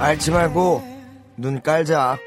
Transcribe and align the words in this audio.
앓지 0.00 0.30
말고 0.30 0.82
눈 1.36 1.60
깔자. 1.60 2.18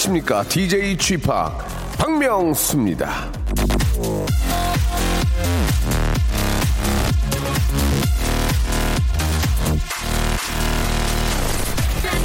안녕하십니까? 0.00 0.42
DJ 0.44 0.96
취파 0.98 1.56
박명수입니다. 1.98 3.30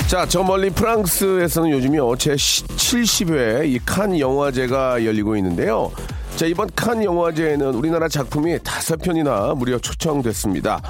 자 0.08 0.26
저 0.28 0.44
멀리 0.44 0.70
프랑스에서는 0.70 1.70
요즘요 1.72 2.16
제 2.18 2.34
70회 2.36 3.66
이 3.66 3.80
칸 3.86 4.18
영화제가 4.20 5.06
열리고 5.06 5.38
있는데요 5.38 5.92
자 6.36 6.48
이번 6.48 6.70
칸 6.76 7.04
영화제에는 7.04 7.76
우리나라 7.76 8.08
작품이 8.08 8.58
다섯 8.64 8.96
편이나 9.00 9.54
무려 9.56 9.78
초청됐습니다. 9.78 10.82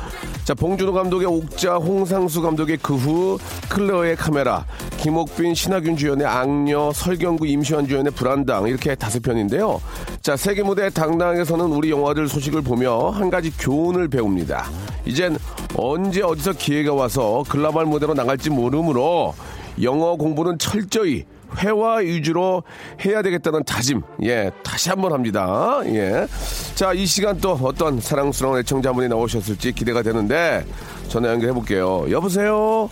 자 0.45 0.53
봉준호 0.53 0.94
감독의 0.94 1.28
옥자, 1.28 1.75
홍상수 1.75 2.42
감독의 2.42 2.78
그 2.81 2.95
후, 2.95 3.38
클레어의 3.69 4.16
카메라, 4.16 4.66
김옥빈, 4.97 5.53
신하균 5.53 5.97
주연의 5.97 6.25
악녀, 6.25 6.92
설경구, 6.94 7.47
임시완 7.47 7.86
주연의 7.86 8.14
불한당 8.14 8.68
이렇게 8.67 8.95
다섯 8.95 9.22
편인데요. 9.22 9.81
자 10.22 10.38
세계 10.38 10.64
무대 10.64 10.89
당당에서는 10.89 11.66
우리 11.66 11.92
영화들 11.92 12.30
소식을 12.30 12.62
보며 12.62 13.09
한 13.09 13.30
가지 13.30 13.52
교훈을 13.58 14.08
배웁니다. 14.08 14.69
이젠 15.06 15.38
언제 15.75 16.22
어디서 16.22 16.53
기회가 16.53 16.94
와서 16.94 17.44
글로벌 17.50 17.86
무대로 17.88 18.14
나갈지 18.14 18.50
모르므로 18.50 19.34
영어 19.81 20.16
공부는 20.16 20.59
철저히 20.59 21.25
회화 21.58 21.98
위주로 21.98 22.64
해야 23.06 23.22
되겠다는 23.22 23.64
다짐, 23.64 24.02
예, 24.24 24.52
다시 24.64 24.90
한번 24.90 25.14
합니다. 25.14 25.82
예. 25.86 26.28
자, 26.76 26.94
이 26.94 27.06
시간 27.06 27.40
또 27.40 27.52
어떤 27.62 28.00
사랑스러운 28.00 28.60
애청자분이 28.60 29.08
나오셨을지 29.08 29.74
기대가 29.74 30.02
되는데, 30.02 30.66
전화 31.10 31.30
연결해 31.30 31.54
볼게요. 31.54 32.06
여보세요? 32.10 32.90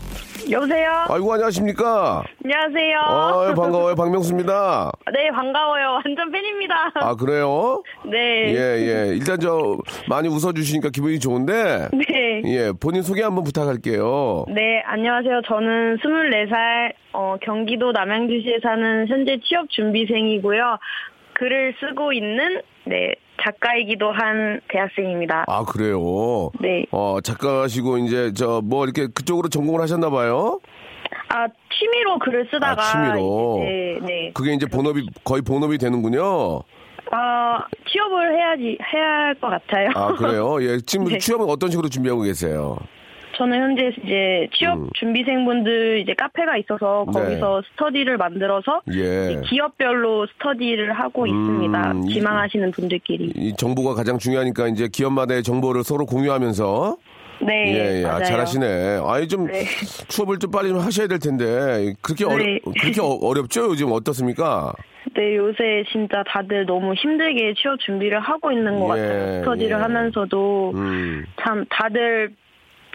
여보세요? 0.51 1.05
아이고, 1.09 1.33
안녕하십니까? 1.33 2.23
안녕하세요. 2.43 2.99
아 2.99 3.53
반가워요. 3.53 3.95
박명수입니다. 3.95 4.91
네, 5.13 5.29
반가워요. 5.31 6.01
완전 6.03 6.31
팬입니다. 6.31 6.91
아, 6.95 7.15
그래요? 7.15 7.83
네. 8.05 8.53
예, 8.53 8.55
예. 8.55 9.15
일단 9.15 9.39
저, 9.39 9.77
많이 10.07 10.27
웃어주시니까 10.27 10.89
기분이 10.89 11.19
좋은데, 11.19 11.89
네. 11.93 12.41
예, 12.45 12.71
본인 12.79 13.03
소개 13.03 13.21
한번 13.21 13.43
부탁할게요. 13.43 14.45
네, 14.49 14.81
안녕하세요. 14.85 15.41
저는 15.45 15.97
24살, 15.97 16.93
어, 17.13 17.35
경기도 17.41 17.91
남양주시에 17.91 18.59
사는 18.63 19.07
현재 19.07 19.39
취업 19.43 19.69
준비생이고요. 19.69 20.77
글을 21.33 21.75
쓰고 21.79 22.11
있는, 22.13 22.61
네, 22.85 23.15
작가이기도 23.41 24.11
한 24.11 24.59
대학생입니다. 24.69 25.45
아, 25.47 25.63
그래요? 25.65 26.51
네. 26.59 26.85
어, 26.91 27.19
작가시고, 27.21 27.97
이제, 27.99 28.33
저, 28.33 28.61
뭐, 28.63 28.83
이렇게 28.85 29.07
그쪽으로 29.07 29.49
전공을 29.49 29.81
하셨나 29.81 30.09
봐요? 30.09 30.59
아, 31.29 31.47
취미로 31.71 32.19
글을 32.19 32.47
쓰다가. 32.51 32.81
아, 32.81 32.85
취미로? 33.13 33.59
이제, 33.63 33.69
네, 33.71 33.99
네. 34.07 34.31
그게 34.33 34.53
이제 34.53 34.65
본업이, 34.65 35.07
거의 35.23 35.41
본업이 35.41 35.77
되는군요. 35.77 36.61
아, 37.11 37.63
취업을 37.87 38.35
해야지, 38.37 38.77
해야 38.93 39.03
할 39.25 39.35
것 39.39 39.49
같아요. 39.49 39.89
아, 39.95 40.13
그래요? 40.13 40.61
예. 40.61 40.77
지금 40.85 41.05
네. 41.05 41.17
취업은 41.17 41.47
어떤 41.49 41.69
식으로 41.71 41.89
준비하고 41.89 42.21
계세요? 42.21 42.77
저는 43.39 43.57
현재 43.57 43.91
이제 44.03 44.49
취업 44.53 44.77
음. 44.77 44.89
준비생분들 44.95 45.99
이제 46.01 46.13
카페가 46.13 46.57
있어서 46.57 47.05
네. 47.07 47.19
거기서 47.21 47.61
스터디를 47.71 48.17
만들어서 48.17 48.81
예. 48.93 49.39
기업별로 49.45 50.27
스터디를 50.27 50.91
하고 50.91 51.25
있습니다. 51.25 51.93
이- 52.05 52.13
지망하시는 52.15 52.71
분들끼리. 52.71 53.31
이 53.37 53.55
정보가 53.55 53.95
가장 53.95 54.17
중요하니까 54.17 54.67
이제 54.67 54.89
기업마다의 54.91 55.43
정보를 55.43 55.83
서로 55.85 56.05
공유하면서 56.05 56.97
네, 57.47 57.73
예, 57.73 58.01
예. 58.01 58.05
아. 58.05 58.21
잘하시네. 58.21 58.99
아니 59.07 59.25
좀 59.29 59.47
네. 59.47 59.63
취업을 60.09 60.37
좀 60.39 60.51
빨리 60.51 60.67
좀 60.67 60.79
하셔야 60.79 61.07
될 61.07 61.19
텐데 61.19 61.93
그렇게 62.01 62.25
어려 62.25 62.43
네. 62.43 62.59
그렇게 62.81 62.99
어, 62.99 63.05
어렵죠? 63.21 63.67
요즘 63.69 63.93
어떻습니까? 63.93 64.73
네, 65.15 65.37
요새 65.37 65.85
진짜 65.93 66.21
다들 66.27 66.65
너무 66.65 66.93
힘들게 66.93 67.53
취업 67.53 67.79
준비를 67.79 68.19
하고 68.19 68.51
있는 68.51 68.77
것 68.81 68.97
예, 68.97 69.01
같아요. 69.01 69.39
스터디를 69.39 69.77
예. 69.77 69.81
하면서도 69.81 70.71
음. 70.75 71.25
참 71.41 71.63
다들 71.69 72.31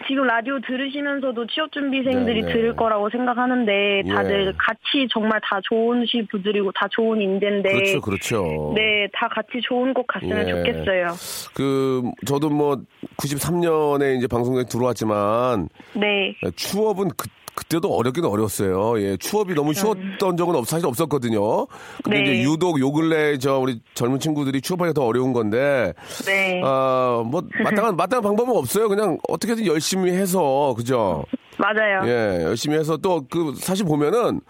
지금 0.07 0.25
라디오 0.27 0.59
들으시면서도 0.59 1.47
취업 1.47 1.71
준비생들이 1.71 2.41
네, 2.41 2.47
네. 2.47 2.53
들을 2.53 2.75
거라고 2.75 3.09
생각하는데 3.09 4.03
다들 4.09 4.47
예. 4.47 4.51
같이 4.57 5.07
정말 5.11 5.39
다 5.41 5.59
좋으신 5.63 6.27
분들이고 6.27 6.71
다 6.73 6.87
좋은 6.91 7.21
인재인데 7.21 7.71
그렇죠, 7.71 8.01
그렇죠. 8.01 8.73
네, 8.75 9.07
다 9.13 9.27
같이 9.27 9.61
좋은 9.63 9.93
곳 9.93 10.05
갔으면 10.07 10.47
예. 10.47 10.51
좋겠어요. 10.51 11.07
그 11.53 12.03
저도 12.25 12.49
뭐 12.49 12.77
93년에 13.17 14.17
이제 14.17 14.27
방송에 14.27 14.63
들어왔지만 14.65 15.69
네. 15.93 16.35
추업은 16.55 17.09
그 17.17 17.27
그때도 17.55 17.93
어렵긴 17.95 18.25
어려웠어요. 18.25 19.01
예, 19.01 19.17
추업이 19.17 19.53
너무 19.55 19.73
쉬웠던 19.73 20.37
적은 20.37 20.55
없, 20.55 20.67
사실 20.67 20.85
없었거든요. 20.85 21.65
근데 22.03 22.21
네. 22.21 22.23
이제 22.23 22.43
유독 22.43 22.79
요 22.79 22.91
근래 22.91 23.37
저 23.37 23.57
우리 23.57 23.79
젊은 23.93 24.19
친구들이 24.19 24.61
추업하기가 24.61 24.93
더 24.93 25.05
어려운 25.05 25.33
건데, 25.33 25.93
네. 26.25 26.61
아, 26.63 27.23
뭐 27.25 27.41
마땅한 27.63 27.95
마땅한 27.97 28.21
방법은 28.21 28.55
없어요. 28.55 28.89
그냥 28.89 29.17
어떻게든 29.29 29.65
열심히 29.65 30.11
해서 30.11 30.73
그죠? 30.77 31.23
맞아요. 31.57 32.01
예, 32.05 32.43
열심히 32.43 32.77
해서 32.77 32.97
또 32.97 33.25
그 33.29 33.53
사실 33.57 33.85
보면은 33.85 34.41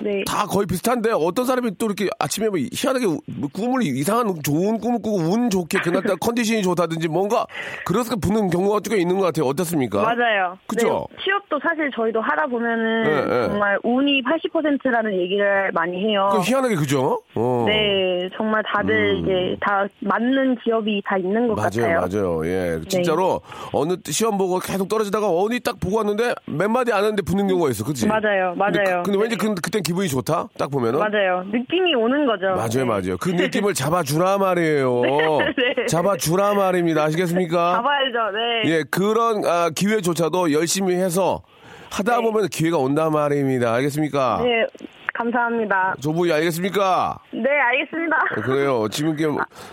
네. 0.00 0.22
다 0.26 0.44
거의 0.46 0.66
비슷한데 0.66 1.12
어떤 1.12 1.44
사람이 1.44 1.78
또 1.78 1.86
이렇게 1.86 2.08
아침에 2.18 2.48
뭐 2.48 2.58
희한하게 2.58 3.06
뭐 3.06 3.48
꿈을 3.52 3.82
이상한 3.82 4.34
좋은 4.42 4.78
꿈을 4.78 5.00
꾸고 5.00 5.16
운 5.18 5.50
좋게 5.50 5.78
그날따라 5.80 6.16
컨디션이 6.20 6.62
좋다든지 6.62 7.08
뭔가 7.08 7.46
그래서 7.84 8.16
붙는 8.16 8.50
경우가 8.50 8.80
꽤 8.84 8.96
있는 8.98 9.18
것 9.18 9.26
같아요. 9.26 9.46
어떻습니까? 9.46 10.02
맞아요. 10.02 10.58
그죠? 10.66 11.06
네, 11.10 11.16
취업도 11.24 11.58
사실 11.62 11.90
저희도 11.94 12.20
하다 12.20 12.46
보면은 12.48 13.02
네, 13.04 13.24
네. 13.24 13.48
정말 13.48 13.78
운이 13.84 14.22
80%라는 14.22 15.12
얘기를 15.20 15.70
많이 15.72 15.96
해요. 16.04 16.28
그 16.32 16.40
희한하게 16.40 16.74
그죠? 16.74 17.22
어. 17.36 17.64
네, 17.68 18.28
정말 18.36 18.62
다들 18.74 19.18
이제 19.22 19.56
다 19.60 19.86
맞는 20.00 20.56
기업이 20.64 21.02
다 21.06 21.16
있는 21.16 21.46
것 21.48 21.54
맞아요, 21.54 22.00
같아요. 22.00 22.00
맞아요. 22.40 22.46
예, 22.46 22.80
진짜로 22.88 23.40
어느 23.72 23.94
시험 24.06 24.36
보고 24.36 24.58
계속 24.58 24.88
떨어지다가 24.88 25.28
어디 25.28 25.60
딱 25.60 25.78
보고 25.78 25.98
왔는데 25.98 26.34
몇 26.54 26.68
마디 26.68 26.92
안 26.92 27.00
했는데 27.00 27.22
붙는 27.22 27.48
경우가 27.48 27.70
있어, 27.70 27.84
그치 27.84 28.06
맞아요, 28.06 28.54
근데, 28.56 28.80
맞아요. 28.82 29.02
그, 29.02 29.10
근데 29.10 29.18
왠지 29.20 29.36
네. 29.36 29.46
그, 29.46 29.54
그땐 29.54 29.82
기분이 29.82 30.08
좋다, 30.08 30.48
딱 30.56 30.70
보면은. 30.70 30.98
맞아요. 30.98 31.42
느낌이 31.46 31.94
오는 31.94 32.26
거죠. 32.26 32.46
맞아요, 32.48 32.68
네. 32.68 32.84
맞아요. 32.84 33.16
그 33.18 33.30
느낌을 33.34 33.74
잡아주라 33.74 34.38
말이에요. 34.38 35.02
네. 35.02 35.86
잡아주라 35.88 36.54
말입니다. 36.54 37.02
아시겠습니까? 37.04 37.74
잡아야죠. 37.76 38.36
네. 38.36 38.70
예, 38.70 38.84
그런 38.90 39.44
아, 39.44 39.70
기회조차도 39.74 40.52
열심히 40.52 40.94
해서 40.94 41.42
하다 41.90 42.16
네. 42.18 42.22
보면 42.22 42.48
기회가 42.48 42.78
온단 42.78 43.12
말입니다. 43.12 43.72
알겠습니까? 43.74 44.40
네, 44.42 44.66
감사합니다. 45.14 45.94
조부이 46.00 46.32
알겠습니까? 46.32 47.18
네, 47.32 47.48
알겠습니다. 47.50 48.16
어, 48.16 48.40
그래요. 48.42 48.88
지금 48.90 49.14
이게 49.14 49.26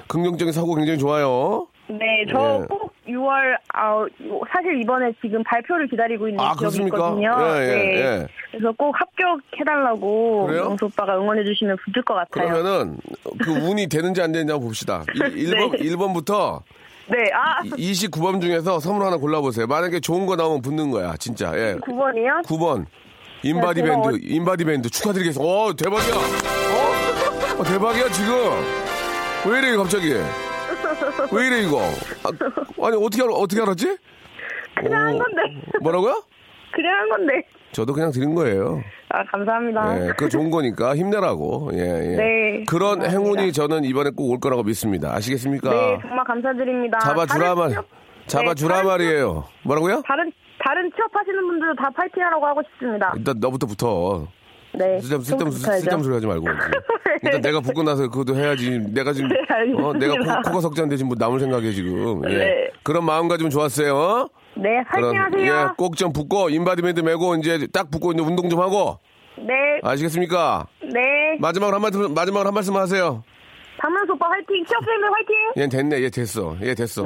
긍정적인 0.08 0.52
사고 0.54 0.76
굉장히 0.76 1.00
좋아요. 1.00 1.68
네, 1.98 2.26
저 2.32 2.60
예. 2.62 2.66
꼭 2.68 2.94
6월, 3.08 3.58
아, 3.74 4.06
사실 4.54 4.80
이번에 4.82 5.12
지금 5.22 5.44
발표를 5.44 5.88
기다리고 5.88 6.28
있는 6.28 6.40
아, 6.40 6.54
기업이 6.56 6.60
그렇습니까? 6.60 6.98
있거든요. 6.98 7.32
예, 7.58 7.62
예, 7.62 7.66
네. 7.76 7.96
예. 8.02 8.28
그래서 8.52 8.72
꼭 8.78 8.96
합격해달라고 9.00 10.48
그래요? 10.48 10.64
영수 10.66 10.86
오빠가 10.86 11.18
응원해주시면 11.18 11.78
붙을 11.84 12.04
것 12.04 12.14
같아요. 12.14 12.48
그러면은 12.48 12.98
그 13.44 13.52
운이 13.52 13.88
되는지 13.88 14.22
안 14.22 14.32
되는지 14.32 14.52
한번 14.52 14.68
봅시다. 14.68 15.04
1번, 15.08 15.72
네. 15.78 15.90
1번부터 15.90 16.62
네, 17.08 17.18
아, 17.34 17.62
29번 17.64 18.42
중에서 18.42 18.80
선물 18.80 19.06
하나 19.06 19.18
골라보세요. 19.18 19.68
만약에 19.68 20.00
좋은 20.00 20.26
거 20.26 20.36
나오면 20.36 20.62
붙는 20.62 20.92
거야. 20.92 21.16
진짜. 21.18 21.52
예. 21.56 21.76
9번이요? 21.82 22.46
9번. 22.46 22.86
인바디 23.44 23.82
네, 23.82 23.90
밴드, 23.90 24.08
어- 24.08 24.12
인바디 24.22 24.64
밴드 24.66 24.90
축하드리겠습니다. 24.90 25.52
어, 25.52 25.74
대박이야. 25.74 26.16
어? 26.16 27.60
어, 27.60 27.64
대박이야, 27.64 28.10
지금. 28.10 28.34
왜 29.52 29.60
이래, 29.60 29.76
갑자기? 29.76 30.14
왜 31.32 31.48
이래, 31.48 31.62
이거? 31.64 31.80
아, 31.82 32.90
니 32.92 32.98
어떻게, 33.06 33.24
알, 33.24 33.30
어떻게 33.32 33.62
알았지? 33.62 33.98
그냥 34.76 35.08
한 35.08 35.16
어, 35.16 35.18
건데. 35.20 35.42
뭐라고요? 35.82 36.24
그냥 36.74 36.94
한 37.00 37.10
건데. 37.10 37.34
저도 37.74 37.94
그냥 37.94 38.12
드린 38.12 38.36
거예요. 38.36 38.82
아, 39.10 39.24
감사합니다. 39.26 39.96
예, 40.08 40.08
그거 40.10 40.28
좋은 40.30 40.50
거니까 40.52 40.96
힘내라고. 40.96 41.72
예, 41.74 41.78
예. 41.80 42.16
네, 42.18 42.64
그런 42.68 43.00
감사합니다. 43.00 43.10
행운이 43.10 43.54
저는 43.54 43.84
이번에 43.86 44.10
꼭 44.10 44.30
올 44.32 44.40
거라고 44.40 44.64
믿습니다. 44.64 45.14
아시겠습니까? 45.16 45.70
네, 45.70 45.98
정말 46.02 46.26
감사드립니다. 46.26 47.00
잡아주라 47.00 47.56
말, 47.56 47.70
취업- 47.70 47.86
잡아주라 48.28 48.82
네, 48.82 48.88
말이에요. 48.88 49.46
뭐라고요? 49.64 50.02
다른 50.06 50.32
다른 50.64 50.92
취업하시는 50.96 51.48
분들도 51.48 51.76
다 51.76 51.90
파이팅하라고 51.96 52.46
하고 52.46 52.62
싶습니다. 52.72 53.14
일단 53.18 53.36
너부터 53.40 53.68
붙어. 53.68 54.28
네. 54.74 55.00
쓸데없는 55.00 55.22
쓸데없는. 55.26 55.52
쓸데없는 55.52 56.04
소리 56.04 56.14
하지 56.16 56.28
말고. 56.28 56.48
일단 57.24 57.42
내가 57.42 57.60
붙고 57.60 57.84
나서 57.84 58.08
그것도 58.10 58.36
해야지. 58.36 58.80
내가 58.90 59.14
지금 59.14 59.30
네. 59.30 59.36
어, 59.78 59.94
내가 59.94 60.14
코, 60.42 60.50
코가 60.50 60.62
석자인데 60.62 60.96
지금 60.98 61.10
뭐 61.10 61.18
남을 61.20 61.40
생각해 61.40 61.72
지금. 61.72 62.22
예. 62.30 62.38
네. 62.38 62.70
그런 62.84 63.06
마음가짐 63.06 63.50
좋았어요. 63.50 63.96
어? 63.96 64.30
네, 64.56 64.84
파이팅 64.90 65.20
하세요. 65.22 65.46
예, 65.46 65.68
꼭 65.78 65.96
좀 65.96 66.12
붙고 66.12 66.50
인바디 66.50 66.74
밴드 66.74 67.02
메고 67.02 67.36
이제 67.36 67.68
딱 67.72 67.90
붙고 67.92 68.12
이제 68.14 68.22
운동 68.22 68.50
좀 68.50 68.60
하고 68.60 68.98
네, 69.38 69.54
아시겠습니까? 69.84 70.68
네. 70.84 71.00
마지막으로 71.40 71.76
한 71.76 71.82
말씀 71.82 72.14
마지막으로 72.14 72.48
한 72.48 72.54
말씀 72.54 72.76
하세요. 72.76 73.24
박명수 73.78 74.14
오빠 74.14 74.28
화이팅! 74.30 74.64
취업생들 74.66 75.10
화이팅! 75.14 75.36
얘 75.58 75.68
됐네, 75.70 76.04
얘 76.04 76.10
됐어, 76.10 76.56
얘 76.62 76.76
됐어. 76.76 77.06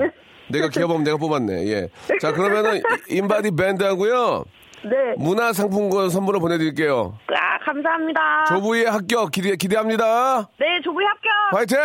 내가 0.50 0.69
기어보면 0.69 1.03
내가 1.03 1.17
뽑았네. 1.17 1.67
예. 1.67 1.88
자 2.19 2.31
그러면은 2.33 2.81
인바디 3.09 3.51
밴드 3.51 3.83
하고요 3.83 4.44
네. 4.86 5.16
문화 5.18 5.52
상품권 5.54 6.10
선물로 6.10 6.40
보내드릴게요. 6.40 7.18
아, 7.28 7.58
감사합니다. 7.66 8.46
조부의 8.48 8.86
합격 8.86 9.32
기대 9.32 9.56
기대합니다. 9.56 10.48
네, 10.60 10.82
조부의 10.84 11.08
합격! 11.08 11.32
화이팅! 11.58 11.78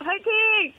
화이팅! 0.00 0.72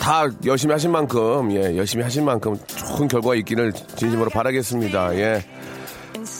다 0.00 0.24
열심히 0.46 0.72
하신 0.72 0.90
만큼, 0.90 1.52
예, 1.52 1.76
열심히 1.76 2.02
하신 2.02 2.24
만큼 2.24 2.56
좋은 2.66 3.06
결과가 3.06 3.36
있기를 3.36 3.72
진심으로 3.72 4.30
바라겠습니다. 4.30 5.14
예. 5.16 5.40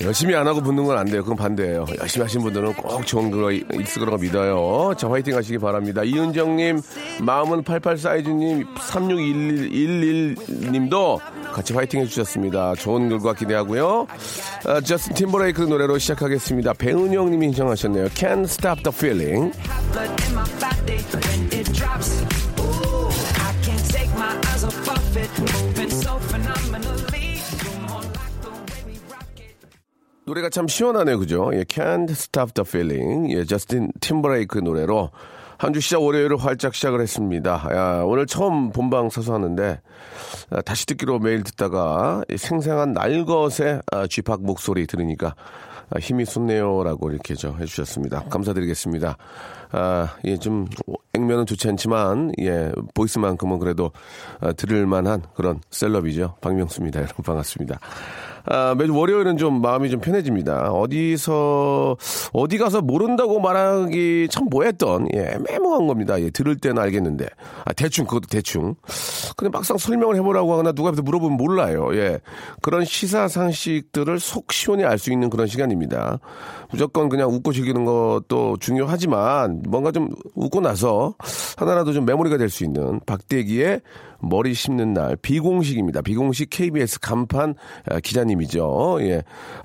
열심히 0.04 0.34
안 0.34 0.46
하고 0.46 0.60
붙는 0.60 0.84
건 0.84 0.98
안 0.98 1.06
돼요. 1.06 1.22
그건 1.22 1.36
반대예요. 1.36 1.86
열심히 2.00 2.22
하신 2.24 2.42
분들은 2.42 2.74
꼭 2.74 3.06
좋은 3.06 3.30
결과 3.30 3.50
있을 3.52 4.00
거라고 4.00 4.18
믿어요. 4.18 4.94
자, 4.96 5.08
화이팅 5.08 5.34
하시기 5.36 5.58
바랍니다. 5.58 6.02
이은정님, 6.04 6.80
마음은 7.20 7.62
88 7.64 7.96
사이즈님, 7.98 8.66
3611님도 8.74 11.18
같이 11.52 11.72
화이팅 11.72 12.00
해주셨습니다. 12.00 12.74
좋은 12.76 13.08
결과 13.08 13.32
기대하고요. 13.34 14.06
아, 14.66 14.80
저스틴 14.80 15.14
팀버레이크 15.14 15.62
노래로 15.62 15.98
시작하겠습니다. 15.98 16.72
배은영님이 16.74 17.46
신청하셨네요. 17.48 18.06
Can't 18.08 18.44
Stop 18.44 18.82
the 18.82 18.94
Feeling. 18.94 19.52
노래가 30.24 30.48
참 30.50 30.68
시원하네요, 30.68 31.18
그죠? 31.18 31.50
예, 31.54 31.64
Can't 31.64 32.10
Stop 32.10 32.52
the 32.54 32.64
Feeling. 32.66 33.34
예, 33.34 33.44
저스틴 33.44 33.90
팀버레이크 34.00 34.58
노래로 34.58 35.10
한 35.58 35.72
주 35.72 35.80
시작 35.80 36.02
월요일을 36.02 36.36
활짝 36.38 36.74
시작을 36.74 37.00
했습니다. 37.00 37.68
야, 37.72 38.02
오늘 38.04 38.26
처음 38.26 38.70
본방 38.72 39.10
서서 39.10 39.34
하는데 39.34 39.80
아, 40.50 40.60
다시 40.62 40.86
듣기로 40.86 41.20
매일 41.20 41.44
듣다가 41.44 42.22
이 42.30 42.36
생생한 42.36 42.92
날것의 42.92 43.82
아, 43.92 44.06
쥐팍 44.08 44.42
목소리 44.42 44.88
들으니까 44.88 45.34
아, 45.90 45.98
힘이 46.00 46.24
솟네요라고 46.24 47.10
이렇게 47.10 47.34
저 47.36 47.52
해주셨습니다. 47.54 48.24
감사드리겠습니다. 48.24 49.16
아, 49.72 50.16
예, 50.24 50.36
좀 50.36 50.66
액면은 51.14 51.46
좋지 51.46 51.68
않지만 51.68 52.32
예, 52.40 52.72
보이스만큼은 52.94 53.58
그래도 53.58 53.90
아, 54.40 54.52
들을 54.52 54.86
만한 54.86 55.22
그런 55.34 55.60
셀럽이죠. 55.70 56.36
박명수입니다. 56.40 57.00
여러분 57.02 57.22
반갑습니다. 57.24 57.78
아, 58.44 58.74
매주 58.76 58.94
월요일은 58.94 59.36
좀 59.36 59.60
마음이 59.62 59.88
좀 59.88 60.00
편해집니다. 60.00 60.72
어디서, 60.72 61.96
어디 62.32 62.58
가서 62.58 62.80
모른다고 62.80 63.38
말하기 63.40 64.28
참 64.30 64.46
뭐했던, 64.50 65.08
예, 65.14 65.34
애매모한 65.36 65.86
겁니다. 65.86 66.20
예, 66.20 66.30
들을 66.30 66.56
때는 66.56 66.82
알겠는데. 66.82 67.26
아, 67.64 67.72
대충, 67.72 68.04
그것도 68.04 68.26
대충. 68.28 68.74
근데 69.36 69.50
막상 69.50 69.78
설명을 69.78 70.16
해보라고 70.16 70.52
하거나 70.52 70.72
누가 70.72 70.88
앞에서 70.88 71.02
물어보면 71.02 71.36
몰라요. 71.36 71.90
예. 71.94 72.18
그런 72.60 72.84
시사 72.84 73.28
상식들을 73.28 74.18
속 74.18 74.52
시원히 74.52 74.84
알 74.84 74.98
수 75.02 75.10
있는 75.12 75.30
그런 75.30 75.48
시간입니다. 75.48 76.20
무조건 76.70 77.08
그냥 77.08 77.28
웃고 77.30 77.52
즐기는 77.52 77.84
것도 77.84 78.56
중요하지만 78.60 79.61
뭔가 79.68 79.92
좀 79.92 80.10
웃고 80.34 80.60
나서 80.60 81.14
하나라도 81.56 81.92
좀 81.92 82.04
메모리가 82.04 82.36
될 82.36 82.48
수 82.48 82.64
있는 82.64 83.00
박대기의 83.06 83.80
머리 84.22 84.54
심는 84.54 84.92
날 84.94 85.16
비공식입니다. 85.16 86.02
비공식 86.02 86.50
KBS 86.50 87.00
간판 87.00 87.54
아, 87.88 87.98
기자님이죠. 88.00 88.98
예. 89.00 89.22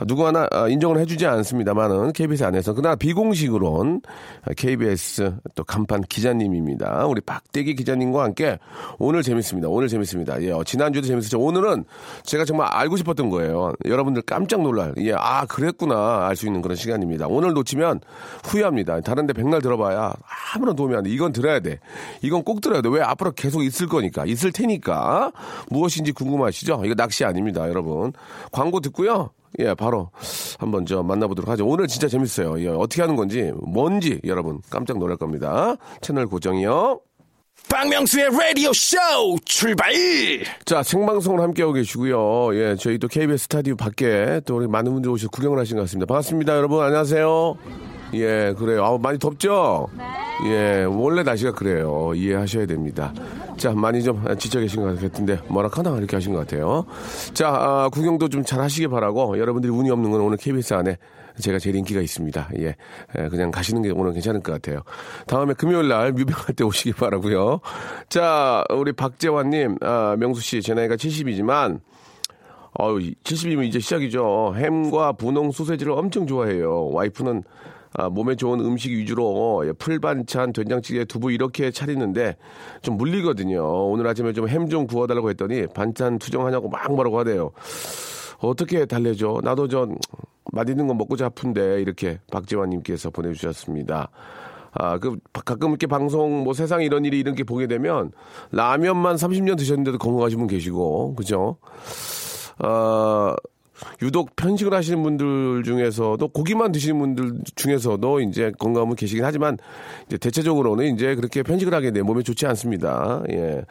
누구 0.08 0.26
하나 0.26 0.48
아, 0.52 0.68
인정을 0.68 1.00
해주지 1.00 1.26
않습니다만은 1.26 2.14
KBS 2.14 2.44
안에서 2.44 2.74
그러나 2.74 2.96
비공식으론 2.96 4.02
아, 4.44 4.54
KBS 4.56 5.36
또 5.56 5.64
간판 5.64 6.02
기자님입니다. 6.02 7.06
우리 7.06 7.22
박대기 7.22 7.76
기자님과 7.76 8.24
함께 8.24 8.58
오늘 8.98 9.22
재밌습니다. 9.22 9.68
오늘 9.70 9.88
재밌습니다. 9.88 10.42
예. 10.42 10.52
어, 10.52 10.64
지난주도 10.64 11.06
재밌었죠. 11.08 11.40
오늘은 11.40 11.86
제가 12.24 12.46
정말 12.46 12.68
알고 12.72 12.98
싶었던 12.98 13.30
거예요. 13.30 13.74
여러분들 13.86 14.24
깜짝 14.24 14.62
놀랄. 14.62 14.94
예. 14.98 15.14
아 15.14 15.46
그랬구나 15.46 16.26
알 16.28 16.38
수 16.38 16.46
있는 16.46 16.62
그런 16.62 16.76
시간입니다. 16.76 17.26
오늘 17.28 17.54
놓치면 17.54 18.00
후회합니다. 18.44 19.02
다른데 19.02 19.34
백날 19.34 19.60
들어봐야 19.62 20.14
아무런 20.54 20.76
도움이 20.76 20.96
안 20.96 21.04
돼. 21.04 21.10
이건 21.10 21.32
들어야 21.34 21.60
돼. 21.60 21.80
이건 22.22 22.44
꼭 22.44 22.62
들어야 22.62 22.82
돼. 22.82 22.90
왜 22.90 23.02
앞으로 23.02 23.32
계속 23.32 23.64
있을 23.64 23.88
거니까. 23.88 24.26
있을 24.26 24.47
테니까. 24.52 25.32
무엇인지 25.70 26.12
궁금하시죠? 26.12 26.82
이거 26.86 26.96
낚시 26.96 27.26
아닙니다, 27.26 27.68
여러분. 27.68 28.14
광고 28.52 28.80
듣고요. 28.80 29.32
예, 29.60 29.74
바로 29.74 30.12
한번 30.60 30.86
저 30.86 31.02
만나보도록 31.02 31.50
하죠. 31.52 31.66
오늘 31.66 31.88
진짜 31.88 32.08
재밌어요. 32.08 32.62
예, 32.62 32.68
어떻게 32.68 33.02
하는 33.02 33.16
건지, 33.16 33.52
뭔지 33.62 34.20
여러분 34.26 34.62
깜짝 34.70 35.00
놀랄 35.00 35.18
겁니다. 35.18 35.76
채널 36.02 36.28
고정이요. 36.28 37.00
박명수의 37.70 38.30
라디오 38.32 38.72
쇼 38.72 38.98
출발! 39.44 39.92
자, 40.64 40.84
생방송을 40.84 41.42
함께하고 41.42 41.74
계시고요. 41.74 42.56
예, 42.56 42.76
저희 42.80 42.98
또 42.98 43.08
KBS 43.08 43.46
스타디오 43.46 43.76
밖에 43.76 44.40
또 44.46 44.58
우리 44.58 44.68
많은 44.68 44.94
분들이 44.94 45.12
오셔서 45.12 45.30
구경을 45.30 45.60
하신 45.60 45.76
것 45.76 45.84
같습니다. 45.84 46.06
반갑습니다, 46.08 46.56
여러분. 46.56 46.84
안녕하세요. 46.84 47.58
예, 48.14 48.54
그래요. 48.58 48.86
아우, 48.86 49.00
많이 49.00 49.20
덥죠? 49.20 49.90
예, 50.46 50.84
원래 50.84 51.24
날씨가 51.24 51.54
그래요. 51.54 52.12
이해하셔야 52.16 52.66
됩니다. 52.68 53.14
자, 53.58 53.72
많이 53.72 54.04
좀 54.04 54.24
지쳐 54.38 54.60
계신 54.60 54.84
것 54.84 55.00
같은데, 55.02 55.40
뭐라 55.48 55.68
카나 55.70 55.98
이렇게 55.98 56.16
하신 56.16 56.34
것 56.34 56.40
같아요. 56.40 56.86
자, 57.34 57.50
아, 57.50 57.90
구경도 57.92 58.30
좀 58.30 58.44
잘 58.44 58.62
하시기 58.62 58.88
바라고, 58.88 59.40
여러분들이 59.40 59.74
운이 59.74 59.90
없는 59.90 60.12
건 60.12 60.22
오늘 60.22 60.38
KBS 60.38 60.76
안에 60.76 60.98
제가 61.40 61.58
제일 61.60 61.76
인기가 61.76 62.02
있습니다. 62.02 62.50
예, 62.60 62.76
예, 63.18 63.28
그냥 63.30 63.50
가시는 63.52 63.82
게 63.82 63.90
오늘 63.90 64.14
괜찮을 64.14 64.42
것 64.42 64.54
같아요. 64.54 64.82
다음에 65.26 65.54
금요일 65.54 65.88
날 65.88 66.12
뮤병할 66.14 66.54
때 66.56 66.64
오시기 66.64 66.94
바라고요. 66.94 67.60
자, 68.10 68.64
우리 68.70 68.92
박재환님, 68.94 69.78
아, 69.82 70.16
명수 70.20 70.42
씨, 70.42 70.62
제 70.62 70.74
나이가 70.76 70.96
70이지만, 70.96 71.80
어우, 72.80 73.00
70이면 73.24 73.66
이제 73.66 73.80
시작이죠. 73.80 74.54
햄과 74.56 75.14
분홍 75.14 75.52
소세지를 75.52 75.94
엄청 75.94 76.28
좋아해요. 76.28 76.90
와이프는 76.92 77.44
아, 77.98 78.10
몸에 78.10 78.36
좋은 78.36 78.60
음식 78.60 78.92
위주로 78.92 79.64
예, 79.68 79.74
풀반찬, 79.74 80.54
된장찌개, 80.54 81.04
두부 81.06 81.32
이렇게 81.32 81.72
차리는데 81.72 82.38
좀 82.84 82.96
물리거든요. 82.98 83.90
오늘 83.90 84.06
아침에 84.08 84.34
좀 84.34 84.48
햄 84.48 84.68
좀 84.70 84.86
구워달라고 84.88 85.30
했더니 85.32 85.66
반찬 85.68 86.20
투정하냐고 86.20 86.70
막 86.70 86.94
뭐라고 86.94 87.20
하대요. 87.20 87.52
어떻게 88.40 88.86
달래죠? 88.86 89.40
나도 89.44 89.68
저 89.68 89.88
맛있는 90.54 90.88
거 90.88 90.94
먹고 90.94 91.18
싶은데 91.18 91.82
이렇게 91.82 92.20
박지환님께서 92.32 93.10
보내주셨습니다. 93.10 94.10
아, 94.74 95.00
그 95.00 95.18
가끔 95.34 95.70
이렇게 95.70 95.88
방송 95.88 96.44
뭐 96.44 96.54
세상 96.54 96.84
이런 96.84 97.04
일이 97.04 97.18
이런 97.20 97.34
게 97.34 97.44
보게 97.44 97.66
되면 97.66 98.12
라면만 98.52 99.16
30년 99.16 99.58
드셨는데도 99.58 99.98
건강하신 99.98 100.38
분 100.38 100.48
계시고 100.48 101.16
그죠? 101.16 101.58
어, 102.64 103.34
유독 104.02 104.36
편식을 104.36 104.74
하시는 104.74 105.02
분들 105.04 105.64
중에서도 105.64 106.28
고기만 106.30 106.72
드시는 106.72 107.00
분들 107.00 107.40
중에서도 107.56 108.22
이제 108.22 108.52
건강은 108.58 108.96
계시긴 108.96 109.24
하지만 109.24 109.58
이제 110.08 110.18
대체적으로는 110.18 110.94
이제 110.96 111.16
그렇게 111.16 111.44
편식을 111.44 111.74
하게 111.74 111.92
돼 111.92 112.02
몸에 112.02 112.24
좋지 112.24 112.46
않습니다. 112.48 113.24
예. 113.32 113.64